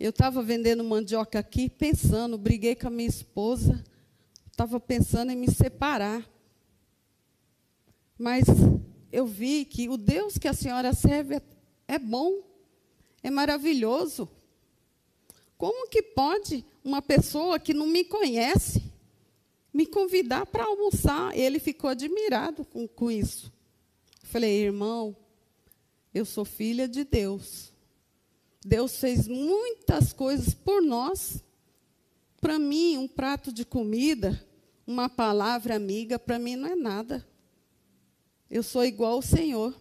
[0.00, 3.80] eu estava vendendo mandioca aqui, pensando, briguei com a minha esposa,
[4.50, 6.28] estava pensando em me separar.
[8.18, 8.46] Mas
[9.12, 11.42] eu vi que o Deus que a senhora serve é,
[11.86, 12.42] é bom,
[13.22, 14.28] é maravilhoso.
[15.56, 18.89] Como que pode uma pessoa que não me conhece
[19.72, 21.36] me convidar para almoçar?
[21.36, 23.52] Ele ficou admirado com, com isso.
[24.22, 25.16] Falei, irmão,
[26.12, 27.72] eu sou filha de Deus.
[28.64, 31.42] Deus fez muitas coisas por nós.
[32.40, 34.44] Para mim, um prato de comida,
[34.86, 37.26] uma palavra amiga, para mim não é nada.
[38.50, 39.74] Eu sou igual ao Senhor.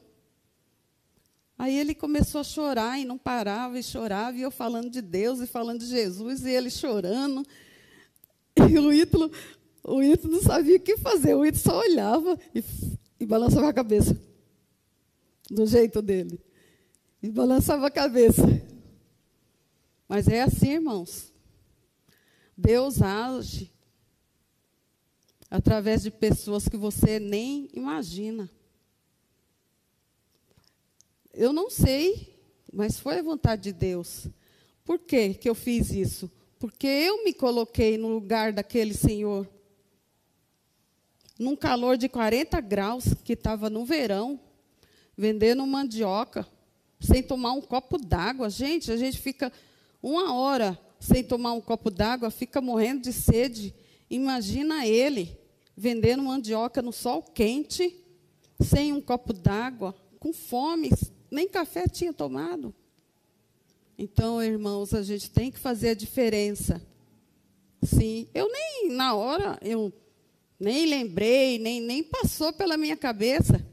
[1.57, 5.41] Aí ele começou a chorar e não parava e chorava, e eu falando de Deus
[5.41, 7.45] e falando de Jesus, e ele chorando.
[8.69, 9.31] E o Ítalo,
[9.89, 12.63] o Ítalo não sabia o que fazer, o Ítalo só olhava e,
[13.19, 14.15] e balançava a cabeça,
[15.49, 16.39] do jeito dele.
[17.21, 18.43] E balançava a cabeça.
[20.07, 21.33] Mas é assim, irmãos.
[22.55, 23.71] Deus age
[25.49, 28.49] através de pessoas que você nem imagina.
[31.33, 32.37] Eu não sei,
[32.71, 34.27] mas foi a vontade de Deus.
[34.85, 36.31] Por que, que eu fiz isso?
[36.59, 39.47] Porque eu me coloquei no lugar daquele senhor.
[41.39, 44.39] Num calor de 40 graus, que estava no verão,
[45.17, 46.45] vendendo mandioca,
[46.99, 48.49] sem tomar um copo d'água.
[48.49, 49.51] Gente, a gente fica
[50.03, 53.73] uma hora sem tomar um copo d'água, fica morrendo de sede.
[54.09, 55.39] Imagina ele
[55.75, 57.95] vendendo mandioca no sol quente,
[58.59, 60.89] sem um copo d'água, com fome,
[61.31, 62.75] nem café tinha tomado.
[63.97, 66.81] Então, irmãos, a gente tem que fazer a diferença.
[67.81, 69.93] Sim, eu nem na hora eu
[70.59, 73.65] nem lembrei, nem nem passou pela minha cabeça.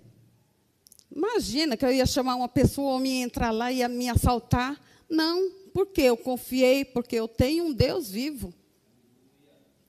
[1.10, 4.80] Imagina que eu ia chamar uma pessoa, ou me entrar lá e ia me assaltar.
[5.08, 8.52] Não, porque eu confiei, porque eu tenho um Deus vivo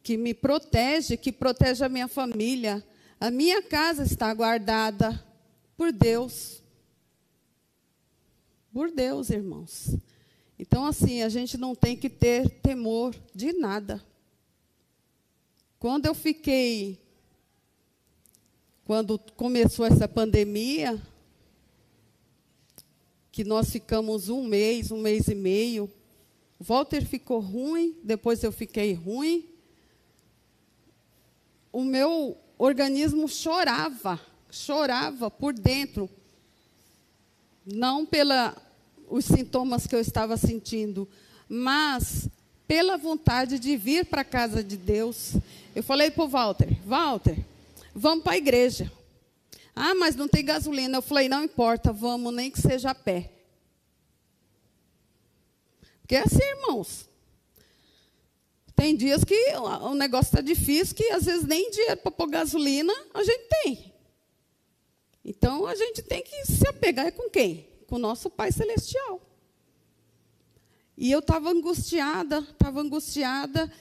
[0.07, 2.81] que me protege, que protege a minha família.
[3.19, 5.21] A minha casa está guardada
[5.75, 6.63] por Deus.
[8.71, 9.97] Por Deus, irmãos.
[10.57, 14.01] Então, assim, a gente não tem que ter temor de nada.
[15.87, 16.99] Quando eu fiquei,
[18.83, 21.01] quando começou essa pandemia,
[23.31, 25.89] que nós ficamos um mês, um mês e meio.
[26.59, 29.47] Walter ficou ruim, depois eu fiquei ruim.
[31.71, 34.19] O meu organismo chorava,
[34.51, 36.09] chorava por dentro.
[37.65, 38.61] Não pela
[39.07, 41.07] os sintomas que eu estava sentindo,
[41.47, 42.27] mas
[42.67, 45.33] pela vontade de vir para a casa de Deus.
[45.75, 47.37] Eu falei para o Walter, Walter,
[47.95, 48.91] vamos para a igreja.
[49.75, 50.97] Ah, mas não tem gasolina.
[50.97, 53.31] Eu falei, não importa, vamos, nem que seja a pé.
[56.01, 57.07] Porque é assim, irmãos.
[58.75, 59.35] Tem dias que
[59.81, 63.93] o negócio está difícil, que às vezes nem dinheiro para pôr gasolina a gente tem.
[65.25, 67.67] Então a gente tem que se apegar com quem?
[67.87, 69.19] Com o nosso Pai Celestial.
[70.97, 73.71] E eu estava angustiada, estava angustiada.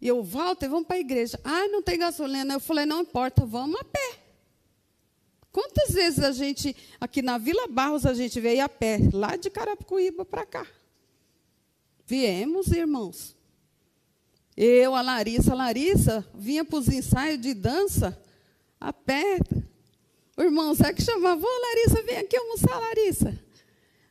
[0.00, 1.38] E eu, Walter, vamos para a igreja.
[1.44, 2.54] Ah, não tem gasolina.
[2.54, 4.20] Eu falei, não importa, vamos a pé.
[5.52, 9.48] Quantas vezes a gente, aqui na Vila Barros, a gente veio a pé, lá de
[9.50, 10.66] Carapicuíba para cá?
[12.06, 13.36] Viemos, irmãos.
[14.56, 18.18] Eu, a Larissa, a Larissa vinha para os ensaios de dança
[18.80, 19.38] a pé.
[20.36, 23.38] O irmão Zé que chamava, ô Larissa, vem aqui almoçar, Larissa.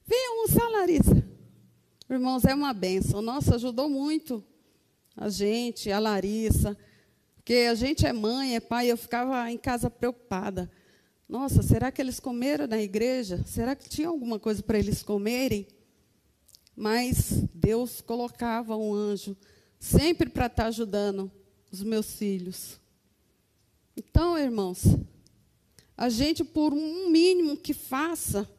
[0.05, 1.24] Vem almoçar, Larissa.
[2.07, 3.21] O irmão Zé é uma benção.
[3.21, 4.43] Nossa, ajudou muito
[5.15, 6.77] a gente, a Larissa.
[7.35, 10.69] Porque a gente é mãe, é pai, eu ficava em casa preocupada.
[11.27, 13.43] Nossa, será que eles comeram na igreja?
[13.45, 15.67] Será que tinha alguma coisa para eles comerem?
[16.75, 19.35] Mas Deus colocava um anjo
[19.79, 21.31] sempre para estar ajudando
[21.71, 22.79] os meus filhos.
[23.97, 24.83] Então, irmãos,
[25.97, 28.49] a gente, por um mínimo que faça,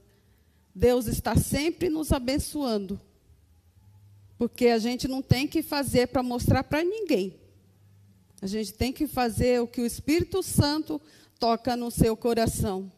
[0.74, 3.00] Deus está sempre nos abençoando.
[4.38, 7.38] Porque a gente não tem que fazer para mostrar para ninguém.
[8.40, 11.00] A gente tem que fazer o que o Espírito Santo
[11.38, 12.92] toca no seu coração.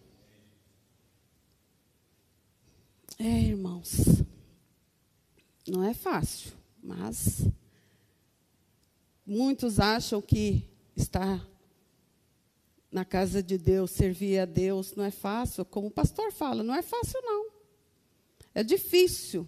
[3.19, 4.23] É, irmãos,
[5.67, 7.47] não é fácil, mas
[9.27, 11.47] muitos acham que estar
[12.91, 15.65] na casa de Deus, servir a Deus, não é fácil.
[15.65, 17.51] Como o pastor fala, não é fácil, não.
[18.55, 19.47] É difícil.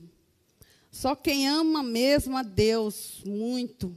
[0.90, 3.96] Só quem ama mesmo a Deus muito,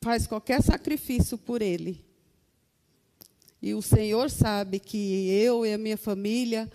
[0.00, 2.04] faz qualquer sacrifício por Ele.
[3.62, 6.70] E o Senhor sabe que eu e a minha família,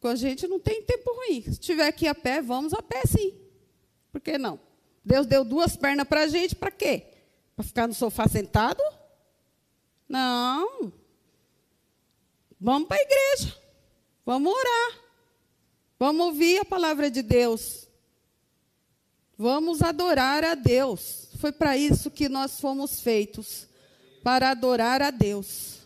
[0.00, 1.42] com a gente não tem tempo ruim.
[1.42, 3.34] Se tiver aqui a pé, vamos a pé sim.
[4.10, 4.58] Por que não?
[5.04, 7.06] Deus deu duas pernas para a gente, para quê?
[7.54, 8.82] Para ficar no sofá sentado?
[10.08, 10.92] Não.
[12.58, 13.56] Vamos para a igreja.
[14.24, 15.03] Vamos orar.
[16.06, 17.88] Vamos ouvir a palavra de Deus.
[19.38, 21.30] Vamos adorar a Deus.
[21.38, 23.66] Foi para isso que nós fomos feitos
[24.22, 25.78] para adorar a Deus.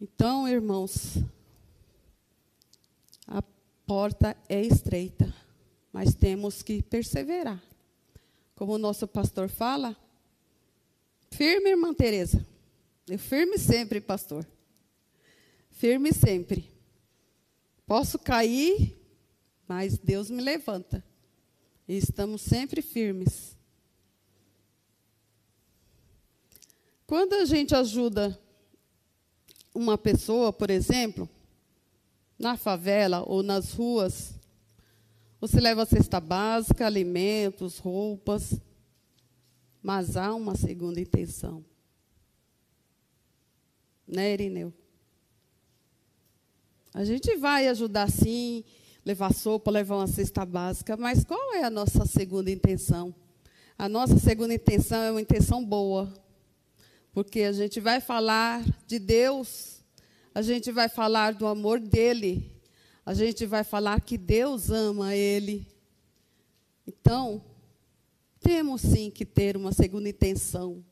[0.00, 1.18] Então, irmãos,
[3.28, 3.40] a
[3.86, 5.32] porta é estreita,
[5.92, 7.62] mas temos que perseverar.
[8.56, 9.96] Como o nosso pastor fala,
[11.30, 12.44] firme, irmã Teresa.
[13.06, 14.44] Eu firme sempre, pastor.
[15.70, 16.71] Firme sempre.
[17.92, 18.98] Posso cair,
[19.68, 21.04] mas Deus me levanta.
[21.86, 23.54] E estamos sempre firmes.
[27.06, 28.40] Quando a gente ajuda
[29.74, 31.28] uma pessoa, por exemplo,
[32.38, 34.36] na favela ou nas ruas,
[35.38, 38.58] você leva a cesta básica, alimentos, roupas,
[39.82, 41.62] mas há uma segunda intenção.
[44.08, 44.72] Né, Irineu?
[46.94, 48.62] A gente vai ajudar sim,
[49.02, 53.14] levar sopa, levar uma cesta básica, mas qual é a nossa segunda intenção?
[53.78, 56.12] A nossa segunda intenção é uma intenção boa,
[57.12, 59.82] porque a gente vai falar de Deus,
[60.34, 62.52] a gente vai falar do amor dele,
[63.06, 65.66] a gente vai falar que Deus ama ele.
[66.86, 67.42] Então,
[68.38, 70.84] temos sim que ter uma segunda intenção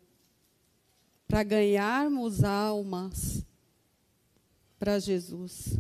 [1.29, 3.45] para ganharmos almas
[4.79, 5.79] para Jesus.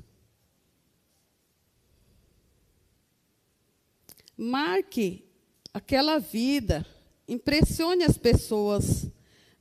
[4.43, 5.23] Marque
[5.71, 6.87] aquela vida,
[7.29, 9.07] impressione as pessoas,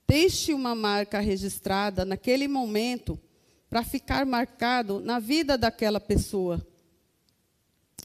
[0.07, 3.19] deixe uma marca registrada naquele momento
[3.69, 6.65] para ficar marcado na vida daquela pessoa.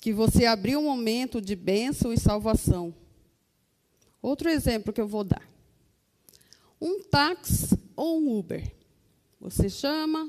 [0.00, 2.92] Que você abriu um momento de bênção e salvação.
[4.20, 5.48] Outro exemplo que eu vou dar.
[6.80, 8.74] Um táxi ou um Uber.
[9.40, 10.28] Você chama,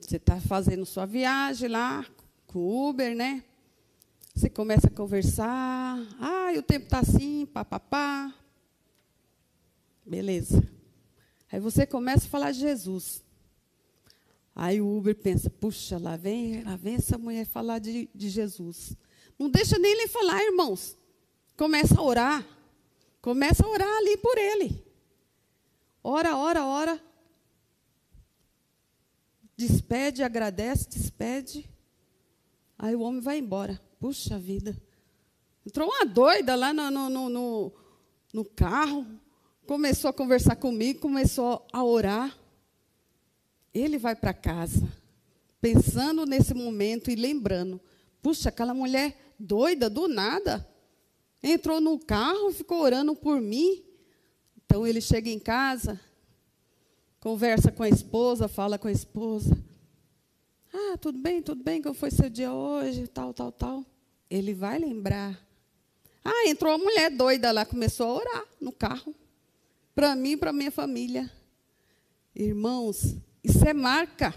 [0.00, 2.04] você está fazendo sua viagem lá
[2.48, 3.44] com o Uber, né?
[4.34, 5.96] Você começa a conversar.
[6.18, 8.34] Ah, o tempo está assim, papapá.
[10.04, 10.68] Beleza.
[11.50, 13.22] Aí você começa a falar de Jesus.
[14.56, 18.96] Aí o Uber pensa, puxa, lá vem, lá vem essa mulher falar de, de Jesus.
[19.38, 20.96] Não deixa nem ele falar, irmãos.
[21.56, 22.46] Começa a orar.
[23.22, 24.84] Começa a orar ali por ele.
[26.02, 27.00] Ora, ora, ora.
[29.56, 31.70] Despede, agradece, despede.
[32.76, 33.80] Aí o homem vai embora.
[34.04, 34.76] Puxa vida.
[35.66, 37.72] Entrou uma doida lá no, no, no,
[38.34, 39.06] no carro,
[39.66, 42.38] começou a conversar comigo, começou a orar.
[43.72, 44.86] Ele vai para casa,
[45.58, 47.80] pensando nesse momento e lembrando:
[48.20, 50.68] puxa, aquela mulher doida, do nada,
[51.42, 53.82] entrou no carro e ficou orando por mim.
[54.66, 55.98] Então ele chega em casa,
[57.20, 59.56] conversa com a esposa, fala com a esposa.
[60.74, 63.06] Ah, tudo bem, tudo bem, como foi seu dia hoje?
[63.06, 63.93] Tal, tal, tal
[64.34, 65.40] ele vai lembrar.
[66.24, 69.14] Ah, entrou uma mulher doida lá, começou a orar no carro.
[69.94, 71.30] Para mim e para minha família.
[72.34, 73.14] Irmãos,
[73.44, 74.34] isso é marca.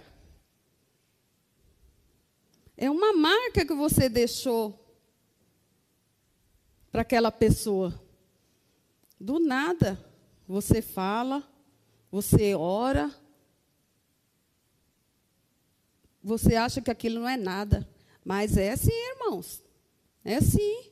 [2.76, 4.80] É uma marca que você deixou
[6.92, 8.00] para aquela pessoa.
[9.20, 10.00] Do nada,
[10.48, 11.44] você fala,
[12.12, 13.12] você ora,
[16.22, 17.90] você acha que aquilo não é nada.
[18.24, 19.66] Mas é assim, irmãos.
[20.28, 20.90] É sim.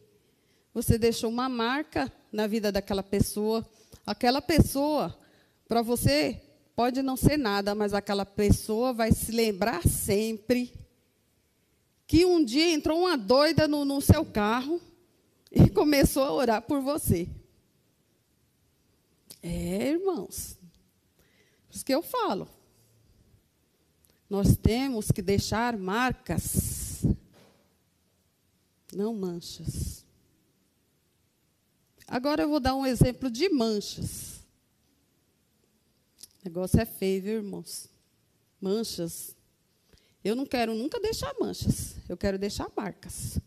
[0.74, 3.68] Você deixou uma marca na vida daquela pessoa.
[4.08, 5.14] Aquela pessoa,
[5.68, 6.42] para você,
[6.74, 10.74] pode não ser nada, mas aquela pessoa vai se lembrar sempre
[12.08, 14.80] que um dia entrou uma doida no, no seu carro
[15.52, 17.28] e começou a orar por você.
[19.44, 20.58] É, irmãos.
[21.68, 22.48] Por isso que eu falo.
[24.30, 26.85] Nós temos que deixar marcas,
[28.96, 30.06] não manchas.
[32.08, 34.40] Agora eu vou dar um exemplo de manchas.
[36.42, 37.90] O negócio é feio, viu, irmãos?
[38.62, 39.36] Manchas.
[40.24, 41.96] Eu não quero nunca deixar manchas.
[42.08, 43.40] Eu quero deixar marcas.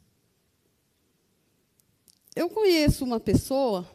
[2.37, 3.89] Eu conheço uma pessoa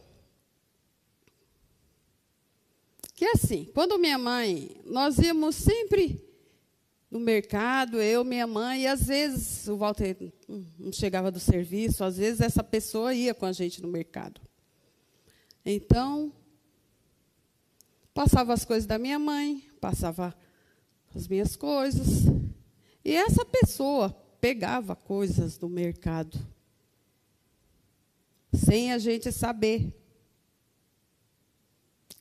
[3.13, 6.32] que é assim, quando minha mãe, nós íamos sempre
[7.13, 10.17] no mercado, eu, minha mãe, e às vezes o Walter
[10.79, 14.41] não chegava do serviço, às vezes essa pessoa ia com a gente no mercado.
[15.63, 16.33] Então,
[18.15, 20.35] passava as coisas da minha mãe, passava
[21.13, 22.23] as minhas coisas,
[23.05, 24.09] e essa pessoa
[24.41, 26.39] pegava coisas do mercado,
[28.51, 29.93] sem a gente saber.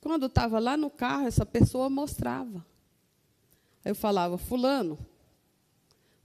[0.02, 2.71] Quando estava lá no carro, essa pessoa mostrava.
[3.84, 4.98] Aí eu falava, fulano,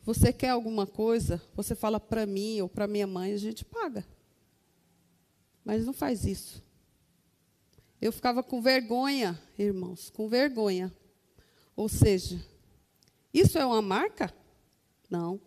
[0.03, 1.41] você quer alguma coisa?
[1.53, 4.05] Você fala para mim ou para minha mãe, a gente paga.
[5.66, 6.64] Mas não faz isso.
[7.99, 10.95] Eu ficava com vergonha, irmãos, com vergonha.
[11.76, 12.39] Ou seja,
[13.34, 14.34] isso é uma marca?
[15.10, 15.41] Não.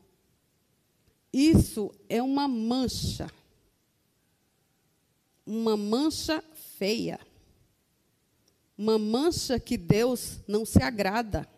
[1.32, 3.30] Isso é uma mancha.
[5.46, 6.44] Uma mancha
[6.76, 7.18] feia.
[8.76, 11.48] Uma mancha que Deus não se agrada.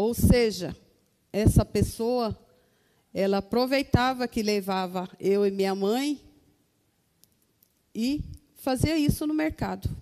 [0.00, 0.74] Ou seja,
[1.30, 2.34] essa pessoa,
[3.12, 6.18] ela aproveitava que levava eu e minha mãe
[7.94, 8.24] e
[8.54, 9.94] fazia isso no mercado.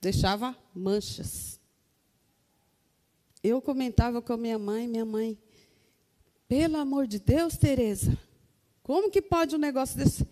[0.00, 1.60] Deixava manchas.
[3.42, 5.38] Eu comentava com a minha mãe, minha mãe,
[6.48, 8.18] pelo amor de Deus, Tereza,
[8.82, 10.22] como que pode um negócio desse?
[10.22, 10.28] Eu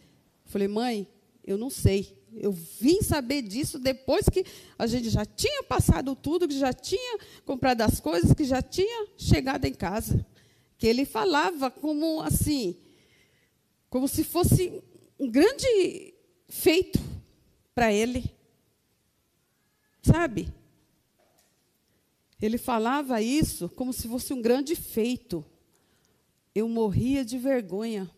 [0.47, 1.07] falei, mãe,
[1.45, 2.18] eu não sei.
[2.35, 4.45] Eu vim saber disso depois que
[4.79, 9.09] a gente já tinha passado tudo, que já tinha comprado as coisas, que já tinha
[9.16, 10.24] chegado em casa.
[10.76, 12.76] Que ele falava como assim,
[13.91, 14.83] como se fosse
[15.18, 16.14] um grande
[16.49, 17.01] feito
[17.74, 18.31] para ele.
[20.03, 20.53] Sabe?
[22.41, 25.45] Ele falava isso como se fosse um grande feito.
[26.55, 28.09] Eu morria de vergonha.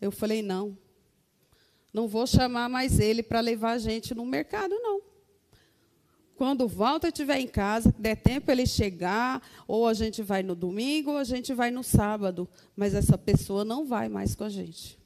[0.00, 0.76] Eu falei: não,
[1.92, 5.00] não vou chamar mais ele para levar a gente no mercado, não.
[6.36, 10.54] Quando o Walter estiver em casa, der tempo ele chegar, ou a gente vai no
[10.54, 12.48] domingo, ou a gente vai no sábado.
[12.76, 14.96] Mas essa pessoa não vai mais com a gente.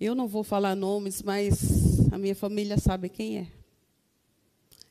[0.00, 3.52] Eu não vou falar nomes, mas a minha família sabe quem é.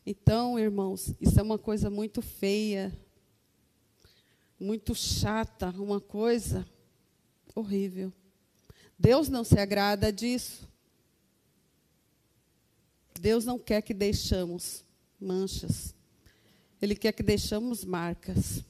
[0.05, 2.95] Então, irmãos, isso é uma coisa muito feia,
[4.59, 6.63] muito chata, uma coisa
[7.55, 8.13] horrível.
[8.97, 10.67] Deus não se agrada disso.
[13.19, 14.83] Deus não quer que deixamos
[15.19, 15.93] manchas.
[16.81, 18.63] Ele quer que deixamos marcas.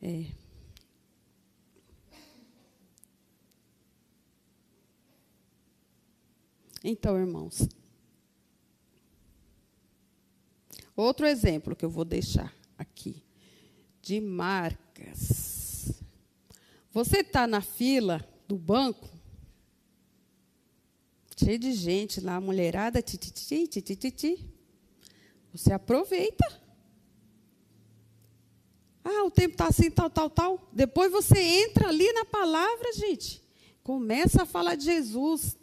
[0.00, 0.26] É.
[6.82, 7.68] Então, irmãos.
[10.98, 13.22] Outro exemplo que eu vou deixar aqui
[14.02, 15.92] de marcas.
[16.90, 19.08] Você está na fila do banco,
[21.36, 24.44] cheio de gente lá, mulherada, tititi, tititi.
[25.52, 26.44] Você aproveita
[29.04, 30.68] ah, o tempo está assim, tal, tal, tal.
[30.72, 33.40] Depois você entra ali na palavra, gente.
[33.84, 35.56] Começa a falar de Jesus.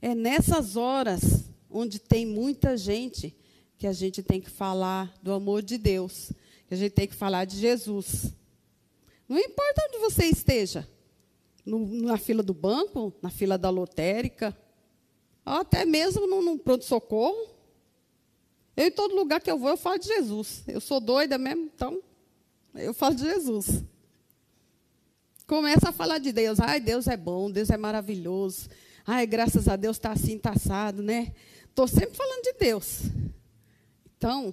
[0.00, 3.36] É nessas horas onde tem muita gente
[3.78, 6.32] que a gente tem que falar do amor de Deus,
[6.66, 8.34] que a gente tem que falar de Jesus.
[9.28, 10.86] Não importa onde você esteja,
[11.64, 14.56] no, na fila do banco, na fila da lotérica,
[15.44, 17.56] até mesmo no, pronto-socorro.
[18.76, 20.64] Eu, em todo lugar que eu vou, eu falo de Jesus.
[20.66, 22.02] Eu sou doida mesmo, então
[22.74, 23.84] eu falo de Jesus.
[25.46, 26.58] Começa a falar de Deus.
[26.58, 28.68] Ai, Deus é bom, Deus é maravilhoso.
[29.06, 31.32] Ai, graças a Deus está assim, está assado, né?
[31.64, 33.02] Estou sempre falando de Deus.
[34.18, 34.52] Então,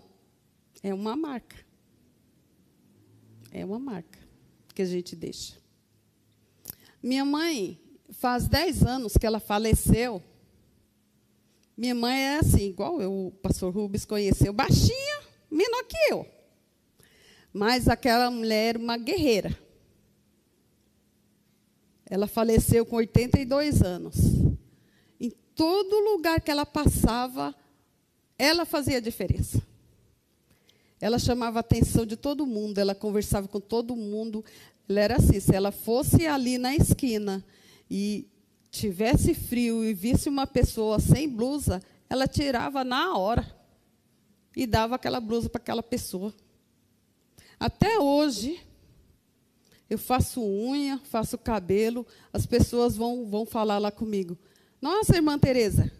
[0.83, 1.57] é uma marca.
[3.51, 4.19] É uma marca
[4.75, 5.57] que a gente deixa.
[7.01, 7.79] Minha mãe,
[8.11, 10.21] faz 10 anos que ela faleceu,
[11.77, 16.25] Minha mãe é assim, igual eu, o pastor Rubens conheceu, baixinha, menor que eu.
[17.51, 19.57] Mas aquela mulher era uma guerreira.
[22.05, 24.15] Ela faleceu com 82 anos.
[25.19, 27.53] Em todo lugar que ela passava,
[28.37, 29.61] ela fazia diferença.
[30.99, 34.43] Ela chamava a atenção de todo mundo, ela conversava com todo mundo.
[34.87, 37.43] Ela era assim, se ela fosse ali na esquina
[37.89, 38.27] e
[38.71, 43.55] tivesse frio e visse uma pessoa sem blusa, ela tirava na hora
[44.55, 46.33] e dava aquela blusa para aquela pessoa.
[47.59, 48.59] Até hoje,
[49.89, 54.37] eu faço unha, faço cabelo, as pessoas vão, vão falar lá comigo.
[54.81, 55.91] Nossa, irmã Tereza,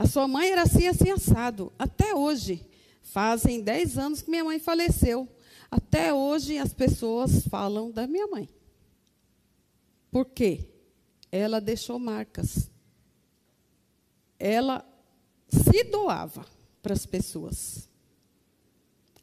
[0.00, 1.70] a sua mãe era assim, assim, assado.
[1.78, 2.66] Até hoje.
[3.02, 5.28] Fazem 10 anos que minha mãe faleceu.
[5.70, 8.48] Até hoje as pessoas falam da minha mãe.
[10.10, 10.64] Por quê?
[11.30, 12.70] Ela deixou marcas.
[14.38, 14.82] Ela
[15.50, 16.46] se doava
[16.80, 17.86] para as pessoas.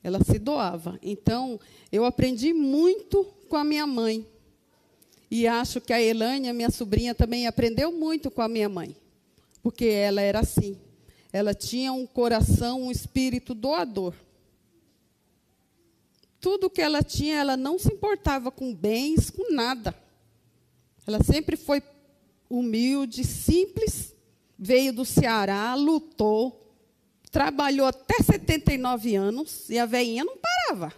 [0.03, 0.99] Ela se doava.
[1.01, 1.59] Então,
[1.91, 4.27] eu aprendi muito com a minha mãe.
[5.31, 8.95] E acho que a Elânia, minha sobrinha, também aprendeu muito com a minha mãe.
[9.67, 10.79] Porque ela era assim.
[11.29, 14.13] Ela tinha um coração, um espírito doador.
[16.39, 19.93] Tudo que ela tinha, ela não se importava com bens, com nada.
[21.05, 21.83] Ela sempre foi
[22.49, 24.15] humilde, simples,
[24.57, 26.73] veio do Ceará, lutou,
[27.29, 30.93] trabalhou até 79 anos e a veinha não parava.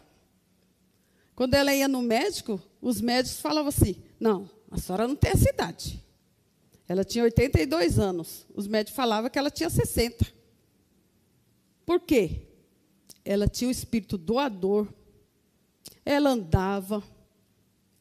[1.36, 5.50] Quando ela ia no médico, os médicos falavam assim: não, a senhora não tem essa
[5.50, 6.08] idade.
[6.90, 8.48] Ela tinha 82 anos.
[8.56, 10.26] Os médicos falavam que ela tinha 60.
[11.86, 12.48] Por quê?
[13.24, 14.88] Ela tinha o espírito doador.
[16.04, 17.04] Ela andava.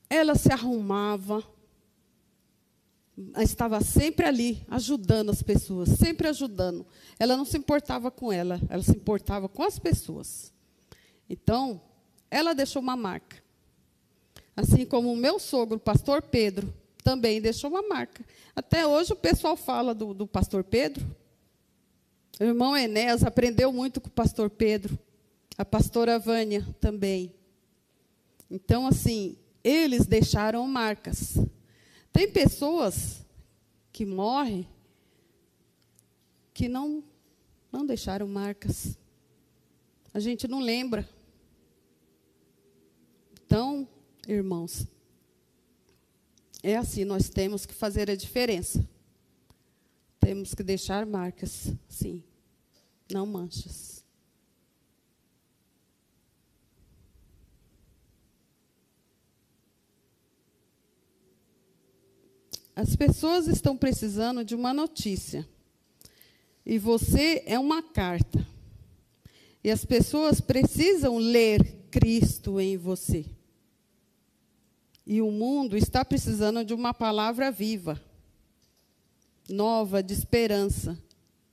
[0.08, 1.44] Ela se arrumava.
[3.36, 6.86] Estava sempre ali, ajudando as pessoas, sempre ajudando.
[7.18, 10.52] Ela não se importava com ela, ela se importava com as pessoas.
[11.28, 11.82] Então,
[12.30, 13.42] ela deixou uma marca.
[14.56, 16.72] Assim como o meu sogro, o pastor Pedro,
[17.08, 18.22] também deixou uma marca.
[18.54, 21.06] Até hoje o pessoal fala do, do pastor Pedro.
[22.38, 24.98] O irmão Enéas aprendeu muito com o pastor Pedro.
[25.56, 27.32] A pastora Vânia também.
[28.50, 31.38] Então, assim, eles deixaram marcas.
[32.12, 33.24] Tem pessoas
[33.90, 34.68] que morrem
[36.52, 37.02] que não,
[37.72, 38.98] não deixaram marcas.
[40.12, 41.08] A gente não lembra.
[43.46, 43.88] Então,
[44.26, 44.86] irmãos,
[46.70, 48.86] é assim, nós temos que fazer a diferença.
[50.20, 52.22] Temos que deixar marcas, sim,
[53.10, 54.04] não manchas.
[62.76, 65.48] As pessoas estão precisando de uma notícia.
[66.64, 68.46] E você é uma carta.
[69.64, 73.37] E as pessoas precisam ler Cristo em você.
[75.10, 77.98] E o mundo está precisando de uma palavra viva,
[79.48, 81.02] nova, de esperança.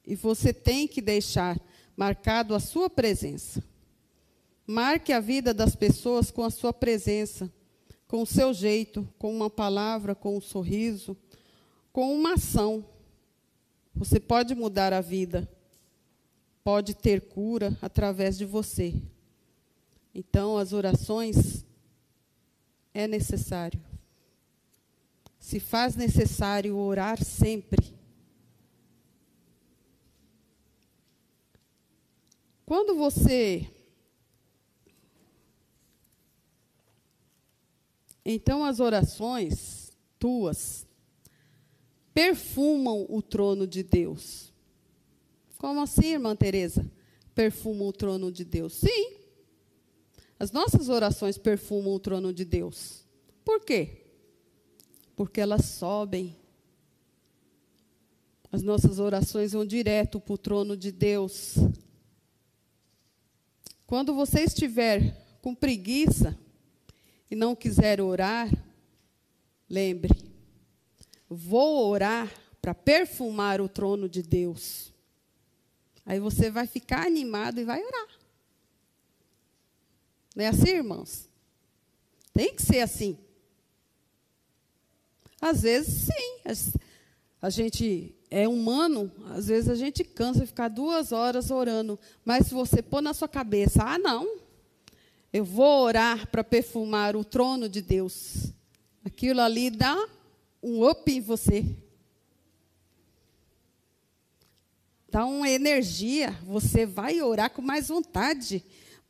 [0.06, 1.58] E você tem que deixar
[1.96, 3.64] marcado a sua presença.
[4.68, 7.50] Marque a vida das pessoas com a sua presença,
[8.10, 11.16] com o seu jeito, com uma palavra, com um sorriso,
[11.94, 12.86] com uma ação.
[13.96, 15.50] Você pode mudar a vida,
[16.62, 18.94] pode ter cura através de você.
[20.14, 21.66] Então, as orações
[22.96, 23.84] é necessário.
[25.38, 27.94] Se faz necessário orar sempre.
[32.66, 33.70] Quando você.
[38.24, 40.88] Então, as orações tuas
[42.14, 44.54] perfumam o trono de Deus.
[45.58, 46.90] Como assim, irmã Teresa?
[47.36, 48.74] Perfumam o trono de Deus?
[48.74, 49.25] Sim.
[50.38, 53.06] As nossas orações perfumam o trono de Deus.
[53.44, 54.06] Por quê?
[55.16, 56.36] Porque elas sobem.
[58.52, 61.56] As nossas orações vão direto para o trono de Deus.
[63.88, 66.38] Quando você estiver com preguiça
[67.30, 68.50] e não quiser orar,
[69.70, 70.14] lembre,
[71.30, 72.32] vou orar
[72.62, 74.92] para perfumar o trono de Deus.
[76.06, 78.15] Aí você vai ficar animado e vai orar.
[80.36, 81.30] Não é assim, irmãos?
[82.34, 83.18] Tem que ser assim.
[85.40, 86.74] Às vezes, sim.
[87.42, 91.98] A gente é humano, às vezes a gente cansa de ficar duas horas orando.
[92.26, 94.40] Mas se você pôr na sua cabeça, ah, não,
[95.32, 98.52] eu vou orar para perfumar o trono de Deus.
[99.04, 99.96] Aquilo ali dá
[100.62, 101.78] um up em você.
[105.16, 108.62] dá uma energia, você vai orar com mais vontade.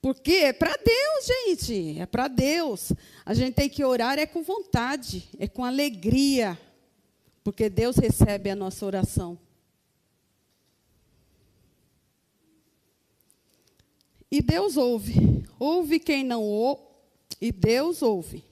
[0.06, 2.92] Porque é para Deus, gente, é para Deus.
[3.26, 6.56] A gente tem que orar é com vontade, é com alegria,
[7.44, 9.36] porque Deus recebe a nossa oração.
[14.30, 15.44] E Deus ouve.
[15.58, 16.84] Ouve quem não ouve,
[17.42, 18.46] e Deus ouve.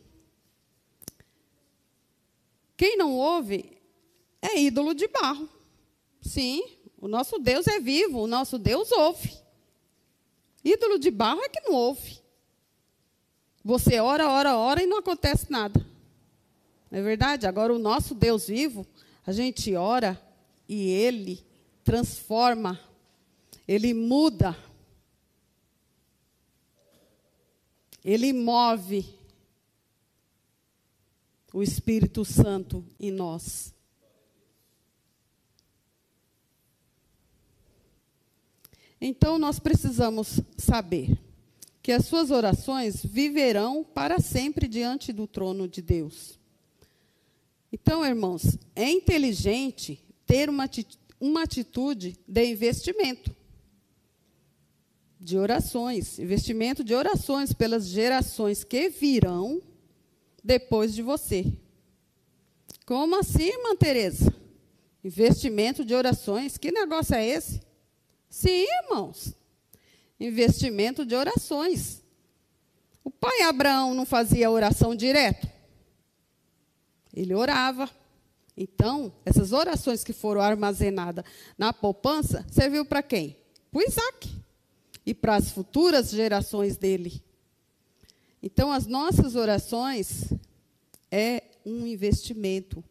[2.75, 3.77] Quem não ouve
[4.41, 5.47] é ídolo de barro.
[6.19, 6.63] Sim,
[6.99, 9.42] o nosso Deus é vivo, o nosso Deus ouve.
[10.63, 12.21] Ídolo de barro é que não ouve.
[13.63, 15.85] Você ora, ora, ora e não acontece nada.
[16.89, 17.47] Não é verdade?
[17.47, 18.85] Agora, o nosso Deus vivo,
[19.25, 20.21] a gente ora
[20.67, 21.45] e ele
[21.83, 22.79] transforma,
[23.67, 24.57] ele muda,
[28.03, 29.17] ele move
[31.53, 33.72] o Espírito Santo em nós.
[39.05, 41.19] Então nós precisamos saber
[41.81, 46.39] que as suas orações viverão para sempre diante do trono de Deus.
[47.69, 50.69] Então, irmãos, é inteligente ter uma,
[51.19, 53.35] uma atitude de investimento
[55.19, 59.61] de orações, investimento de orações pelas gerações que virão
[60.41, 61.51] depois de você.
[62.85, 64.33] Como assim, irmã Tereza?
[65.03, 67.72] Investimento de orações, que negócio é esse?
[68.33, 69.35] Sim, irmãos.
[70.19, 72.01] Investimento de orações.
[73.03, 75.47] O pai Abraão não fazia oração direto?
[77.13, 77.87] Ele orava.
[78.57, 81.23] Então, essas orações que foram armazenadas
[81.55, 83.37] na poupança serviu para quem?
[83.71, 84.35] Para Isaac.
[85.05, 87.23] E para as futuras gerações dele.
[88.41, 90.33] Então, as nossas orações
[91.11, 92.83] é um investimento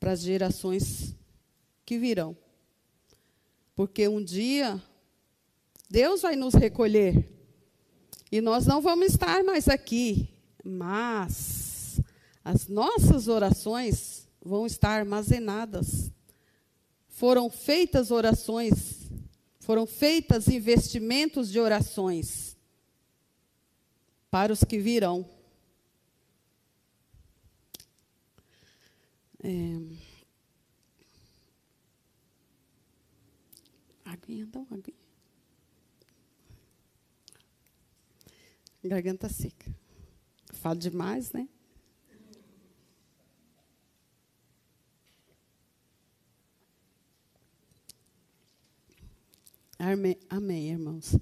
[0.00, 1.14] para as gerações
[1.84, 2.34] que virão.
[3.76, 4.82] Porque um dia
[5.88, 7.30] Deus vai nos recolher
[8.32, 10.28] e nós não vamos estar mais aqui,
[10.64, 12.00] mas
[12.42, 16.10] as nossas orações vão estar armazenadas.
[17.08, 19.10] Foram feitas orações,
[19.60, 22.56] foram feitas investimentos de orações
[24.30, 25.28] para os que virão.
[29.42, 30.05] É,
[34.28, 34.96] Uma aguinha.
[38.82, 39.74] Garganta seca.
[40.52, 41.48] Falo demais, né?
[49.78, 51.16] Amém, amém, irmãos.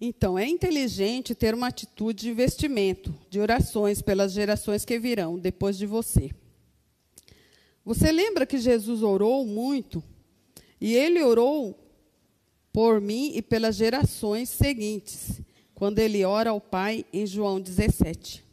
[0.00, 5.76] Então, é inteligente ter uma atitude de investimento, de orações pelas gerações que virão depois
[5.76, 6.30] de você.
[7.84, 10.02] Você lembra que Jesus orou muito?
[10.80, 11.78] E ele orou
[12.72, 15.40] por mim e pelas gerações seguintes,
[15.74, 18.44] quando ele ora ao Pai em João 17.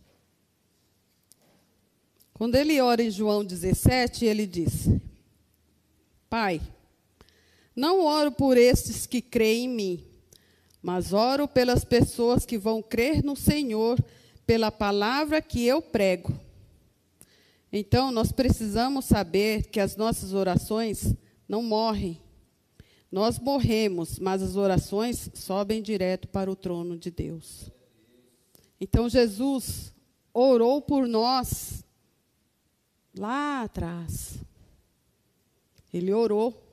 [2.34, 4.90] Quando ele ora em João 17, ele diz:
[6.30, 6.62] Pai,
[7.76, 10.04] não oro por estes que creem em mim,
[10.82, 14.04] mas oro pelas pessoas que vão crer no Senhor
[14.46, 16.47] pela palavra que eu prego
[17.78, 21.14] então, nós precisamos saber que as nossas orações
[21.48, 22.20] não morrem.
[23.12, 27.70] Nós morremos, mas as orações sobem direto para o trono de Deus.
[28.82, 29.94] Então, Jesus
[30.34, 31.86] orou por nós
[33.16, 34.38] lá atrás.
[35.94, 36.64] Ele orou.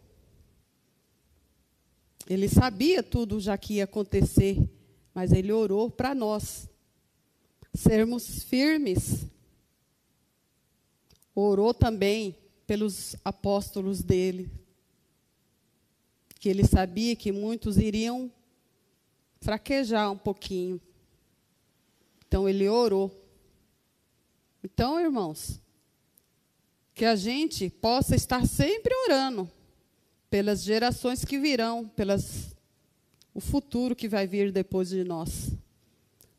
[2.27, 4.59] Ele sabia tudo já que ia acontecer,
[5.13, 6.67] mas ele orou para nós
[7.75, 9.27] sermos firmes
[11.35, 14.51] orou também pelos apóstolos dele,
[16.39, 18.31] que ele sabia que muitos iriam
[19.41, 20.81] fraquejar um pouquinho.
[22.27, 23.11] Então ele orou.
[24.63, 25.61] Então, irmãos,
[26.95, 29.51] que a gente possa estar sempre orando
[30.31, 32.55] pelas gerações que virão, pelas
[33.35, 35.51] o futuro que vai vir depois de nós.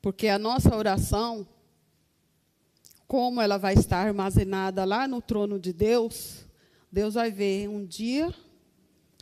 [0.01, 1.45] Porque a nossa oração
[3.07, 6.45] como ela vai estar armazenada lá no trono de Deus,
[6.91, 8.33] Deus vai ver um dia.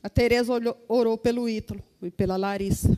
[0.01, 0.53] A Tereza
[0.87, 2.97] orou pelo Ítalo e pela Larissa.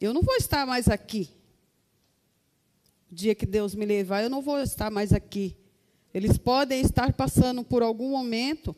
[0.00, 1.30] Eu não vou estar mais aqui.
[3.10, 5.56] O dia que Deus me levar, eu não vou estar mais aqui.
[6.14, 8.74] Eles podem estar passando por algum momento,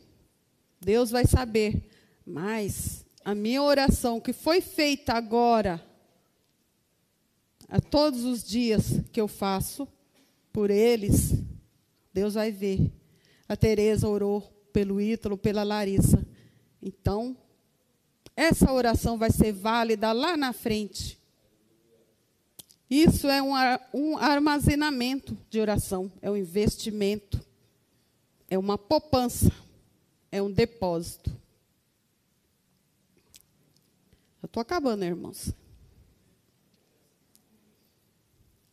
[0.79, 1.89] Deus vai saber.
[2.25, 5.83] Mas a minha oração que foi feita agora,
[7.67, 9.87] a todos os dias que eu faço,
[10.55, 11.33] por eles,
[12.13, 12.89] Deus vai ver.
[13.45, 14.39] A Tereza orou
[14.71, 16.25] pelo Ítalo, pela Larissa.
[16.81, 17.37] Então,
[18.37, 21.19] essa oração vai ser válida lá na frente.
[22.89, 23.51] Isso é um,
[23.93, 27.45] um armazenamento de oração, é um investimento,
[28.49, 29.51] é uma poupança,
[30.31, 31.31] é um depósito.
[34.41, 35.53] Eu estou acabando, irmãos.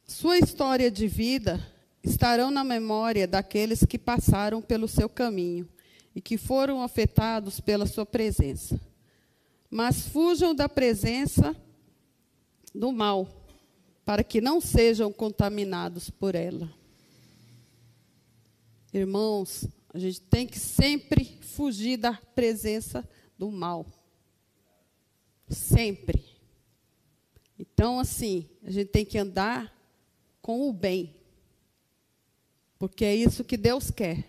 [0.06, 1.71] Sua história de vida
[2.03, 5.68] estarão na memória daqueles que passaram pelo seu caminho
[6.14, 8.80] e que foram afetados pela sua presença.
[9.70, 11.57] Mas fujam da presença
[12.74, 13.28] do mal,
[14.05, 16.70] para que não sejam contaminados por ela.
[18.92, 23.86] Irmãos, a gente tem que sempre fugir da presença do mal.
[25.48, 26.22] Sempre.
[27.59, 29.72] Então, assim, a gente tem que andar
[30.40, 31.14] com o bem.
[32.82, 34.28] Porque é isso que Deus quer.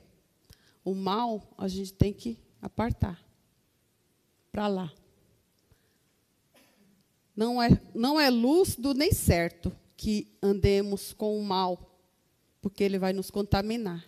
[0.86, 3.20] O mal a gente tem que apartar
[4.52, 4.94] para lá.
[7.36, 11.98] Não é, não é lúcido nem certo que andemos com o mal,
[12.62, 14.08] porque ele vai nos contaminar.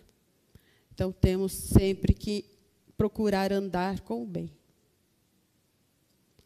[0.94, 2.44] Então temos sempre que
[2.96, 4.48] procurar andar com o bem.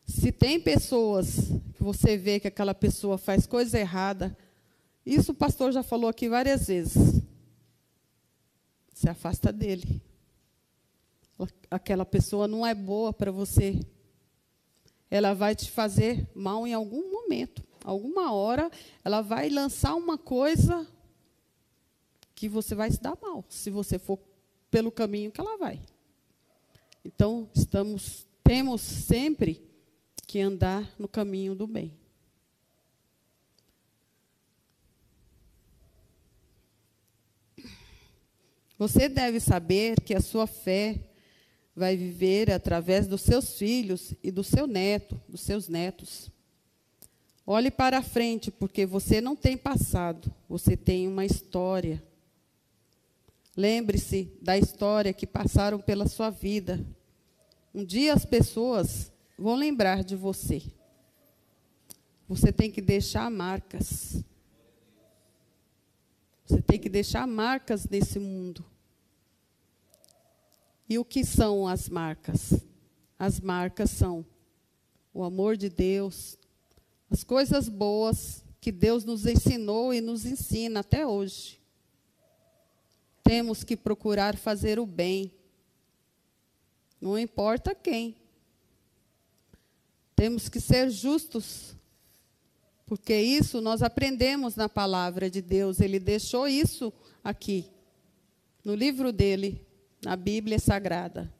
[0.07, 4.34] Se tem pessoas que você vê que aquela pessoa faz coisa errada,
[5.05, 7.20] isso o pastor já falou aqui várias vezes.
[9.01, 10.03] Se afasta dele.
[11.70, 13.80] Aquela pessoa não é boa para você.
[15.11, 17.64] Ela vai te fazer mal em algum momento.
[17.82, 18.70] Alguma hora,
[19.03, 20.86] ela vai lançar uma coisa
[22.34, 24.18] que você vai se dar mal, se você for
[24.70, 25.80] pelo caminho que ela vai.
[27.03, 29.66] Então, estamos temos sempre
[30.26, 31.98] que andar no caminho do bem.
[38.81, 40.99] Você deve saber que a sua fé
[41.76, 46.31] vai viver através dos seus filhos e do seu neto, dos seus netos.
[47.47, 52.03] Olhe para a frente, porque você não tem passado, você tem uma história.
[53.55, 56.83] Lembre-se da história que passaram pela sua vida.
[57.74, 60.62] Um dia as pessoas vão lembrar de você.
[62.26, 64.24] Você tem que deixar marcas.
[66.51, 68.64] Você tem que deixar marcas nesse mundo.
[70.88, 72.55] E o que são as marcas?
[73.16, 74.26] As marcas são
[75.14, 76.36] o amor de Deus,
[77.09, 81.61] as coisas boas que Deus nos ensinou e nos ensina até hoje.
[83.22, 85.32] Temos que procurar fazer o bem,
[87.01, 88.16] não importa quem.
[90.16, 91.76] Temos que ser justos,
[92.91, 95.78] porque isso nós aprendemos na palavra de Deus.
[95.78, 97.70] Ele deixou isso aqui,
[98.64, 99.64] no livro dele,
[100.03, 101.32] na Bíblia Sagrada.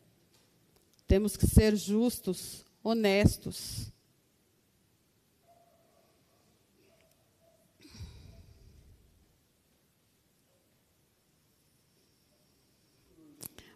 [1.09, 3.91] Temos que ser justos, honestos.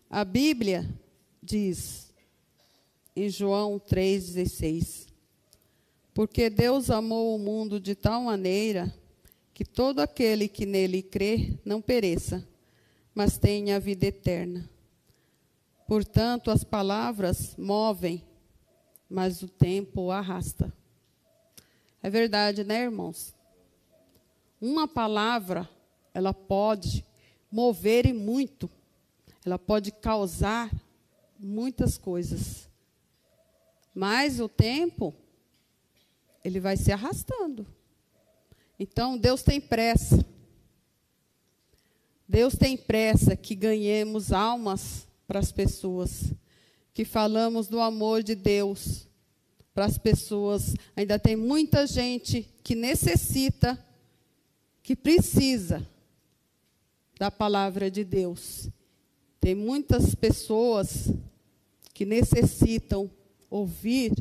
[0.09, 0.89] A Bíblia
[1.43, 2.15] diz
[3.17, 5.14] em João 3,16:
[6.15, 8.95] Porque Deus amou o mundo de tal maneira
[9.53, 12.47] que todo aquele que nele crê não pereça,
[13.13, 14.71] mas tenha a vida eterna.
[15.89, 18.25] Portanto, as palavras movem,
[19.11, 20.73] mas o tempo arrasta.
[22.01, 23.35] É verdade, né, irmãos?
[24.61, 25.69] Uma palavra,
[26.13, 27.05] ela pode
[27.51, 28.71] mover e muito.
[29.45, 30.71] Ela pode causar
[31.39, 32.69] muitas coisas.
[33.95, 35.15] Mas o tempo,
[36.45, 37.67] ele vai se arrastando.
[38.79, 40.25] Então, Deus tem pressa.
[42.29, 46.33] Deus tem pressa que ganhemos almas para as pessoas,
[46.93, 49.09] que falamos do amor de Deus
[49.73, 50.75] para as pessoas.
[50.95, 53.83] Ainda tem muita gente que necessita,
[54.83, 55.87] que precisa
[57.19, 58.69] da palavra de Deus.
[59.41, 61.11] Tem muitas pessoas
[61.93, 63.11] que necessitam
[63.51, 64.13] ouvir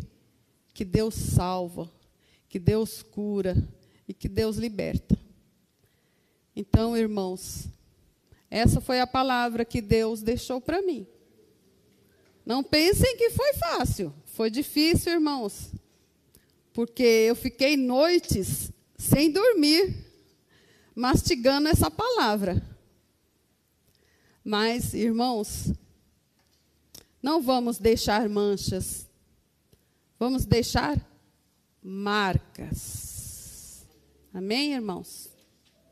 [0.74, 1.90] que Deus salva,
[2.54, 3.58] que Deus cura
[4.08, 5.18] e que Deus liberta.
[6.56, 7.68] Então, irmãos,
[8.48, 11.08] essa foi a palavra que Deus deixou para mim.
[12.46, 14.14] Não pensem que foi fácil.
[14.26, 15.72] Foi difícil, irmãos.
[16.74, 20.06] Porque eu fiquei noites sem dormir,
[20.94, 22.64] mastigando essa palavra.
[24.44, 25.72] Mas, irmãos,
[27.20, 29.10] não vamos deixar manchas.
[30.20, 31.13] Vamos deixar
[31.84, 33.86] marcas.
[34.34, 35.33] Amém, irmãos?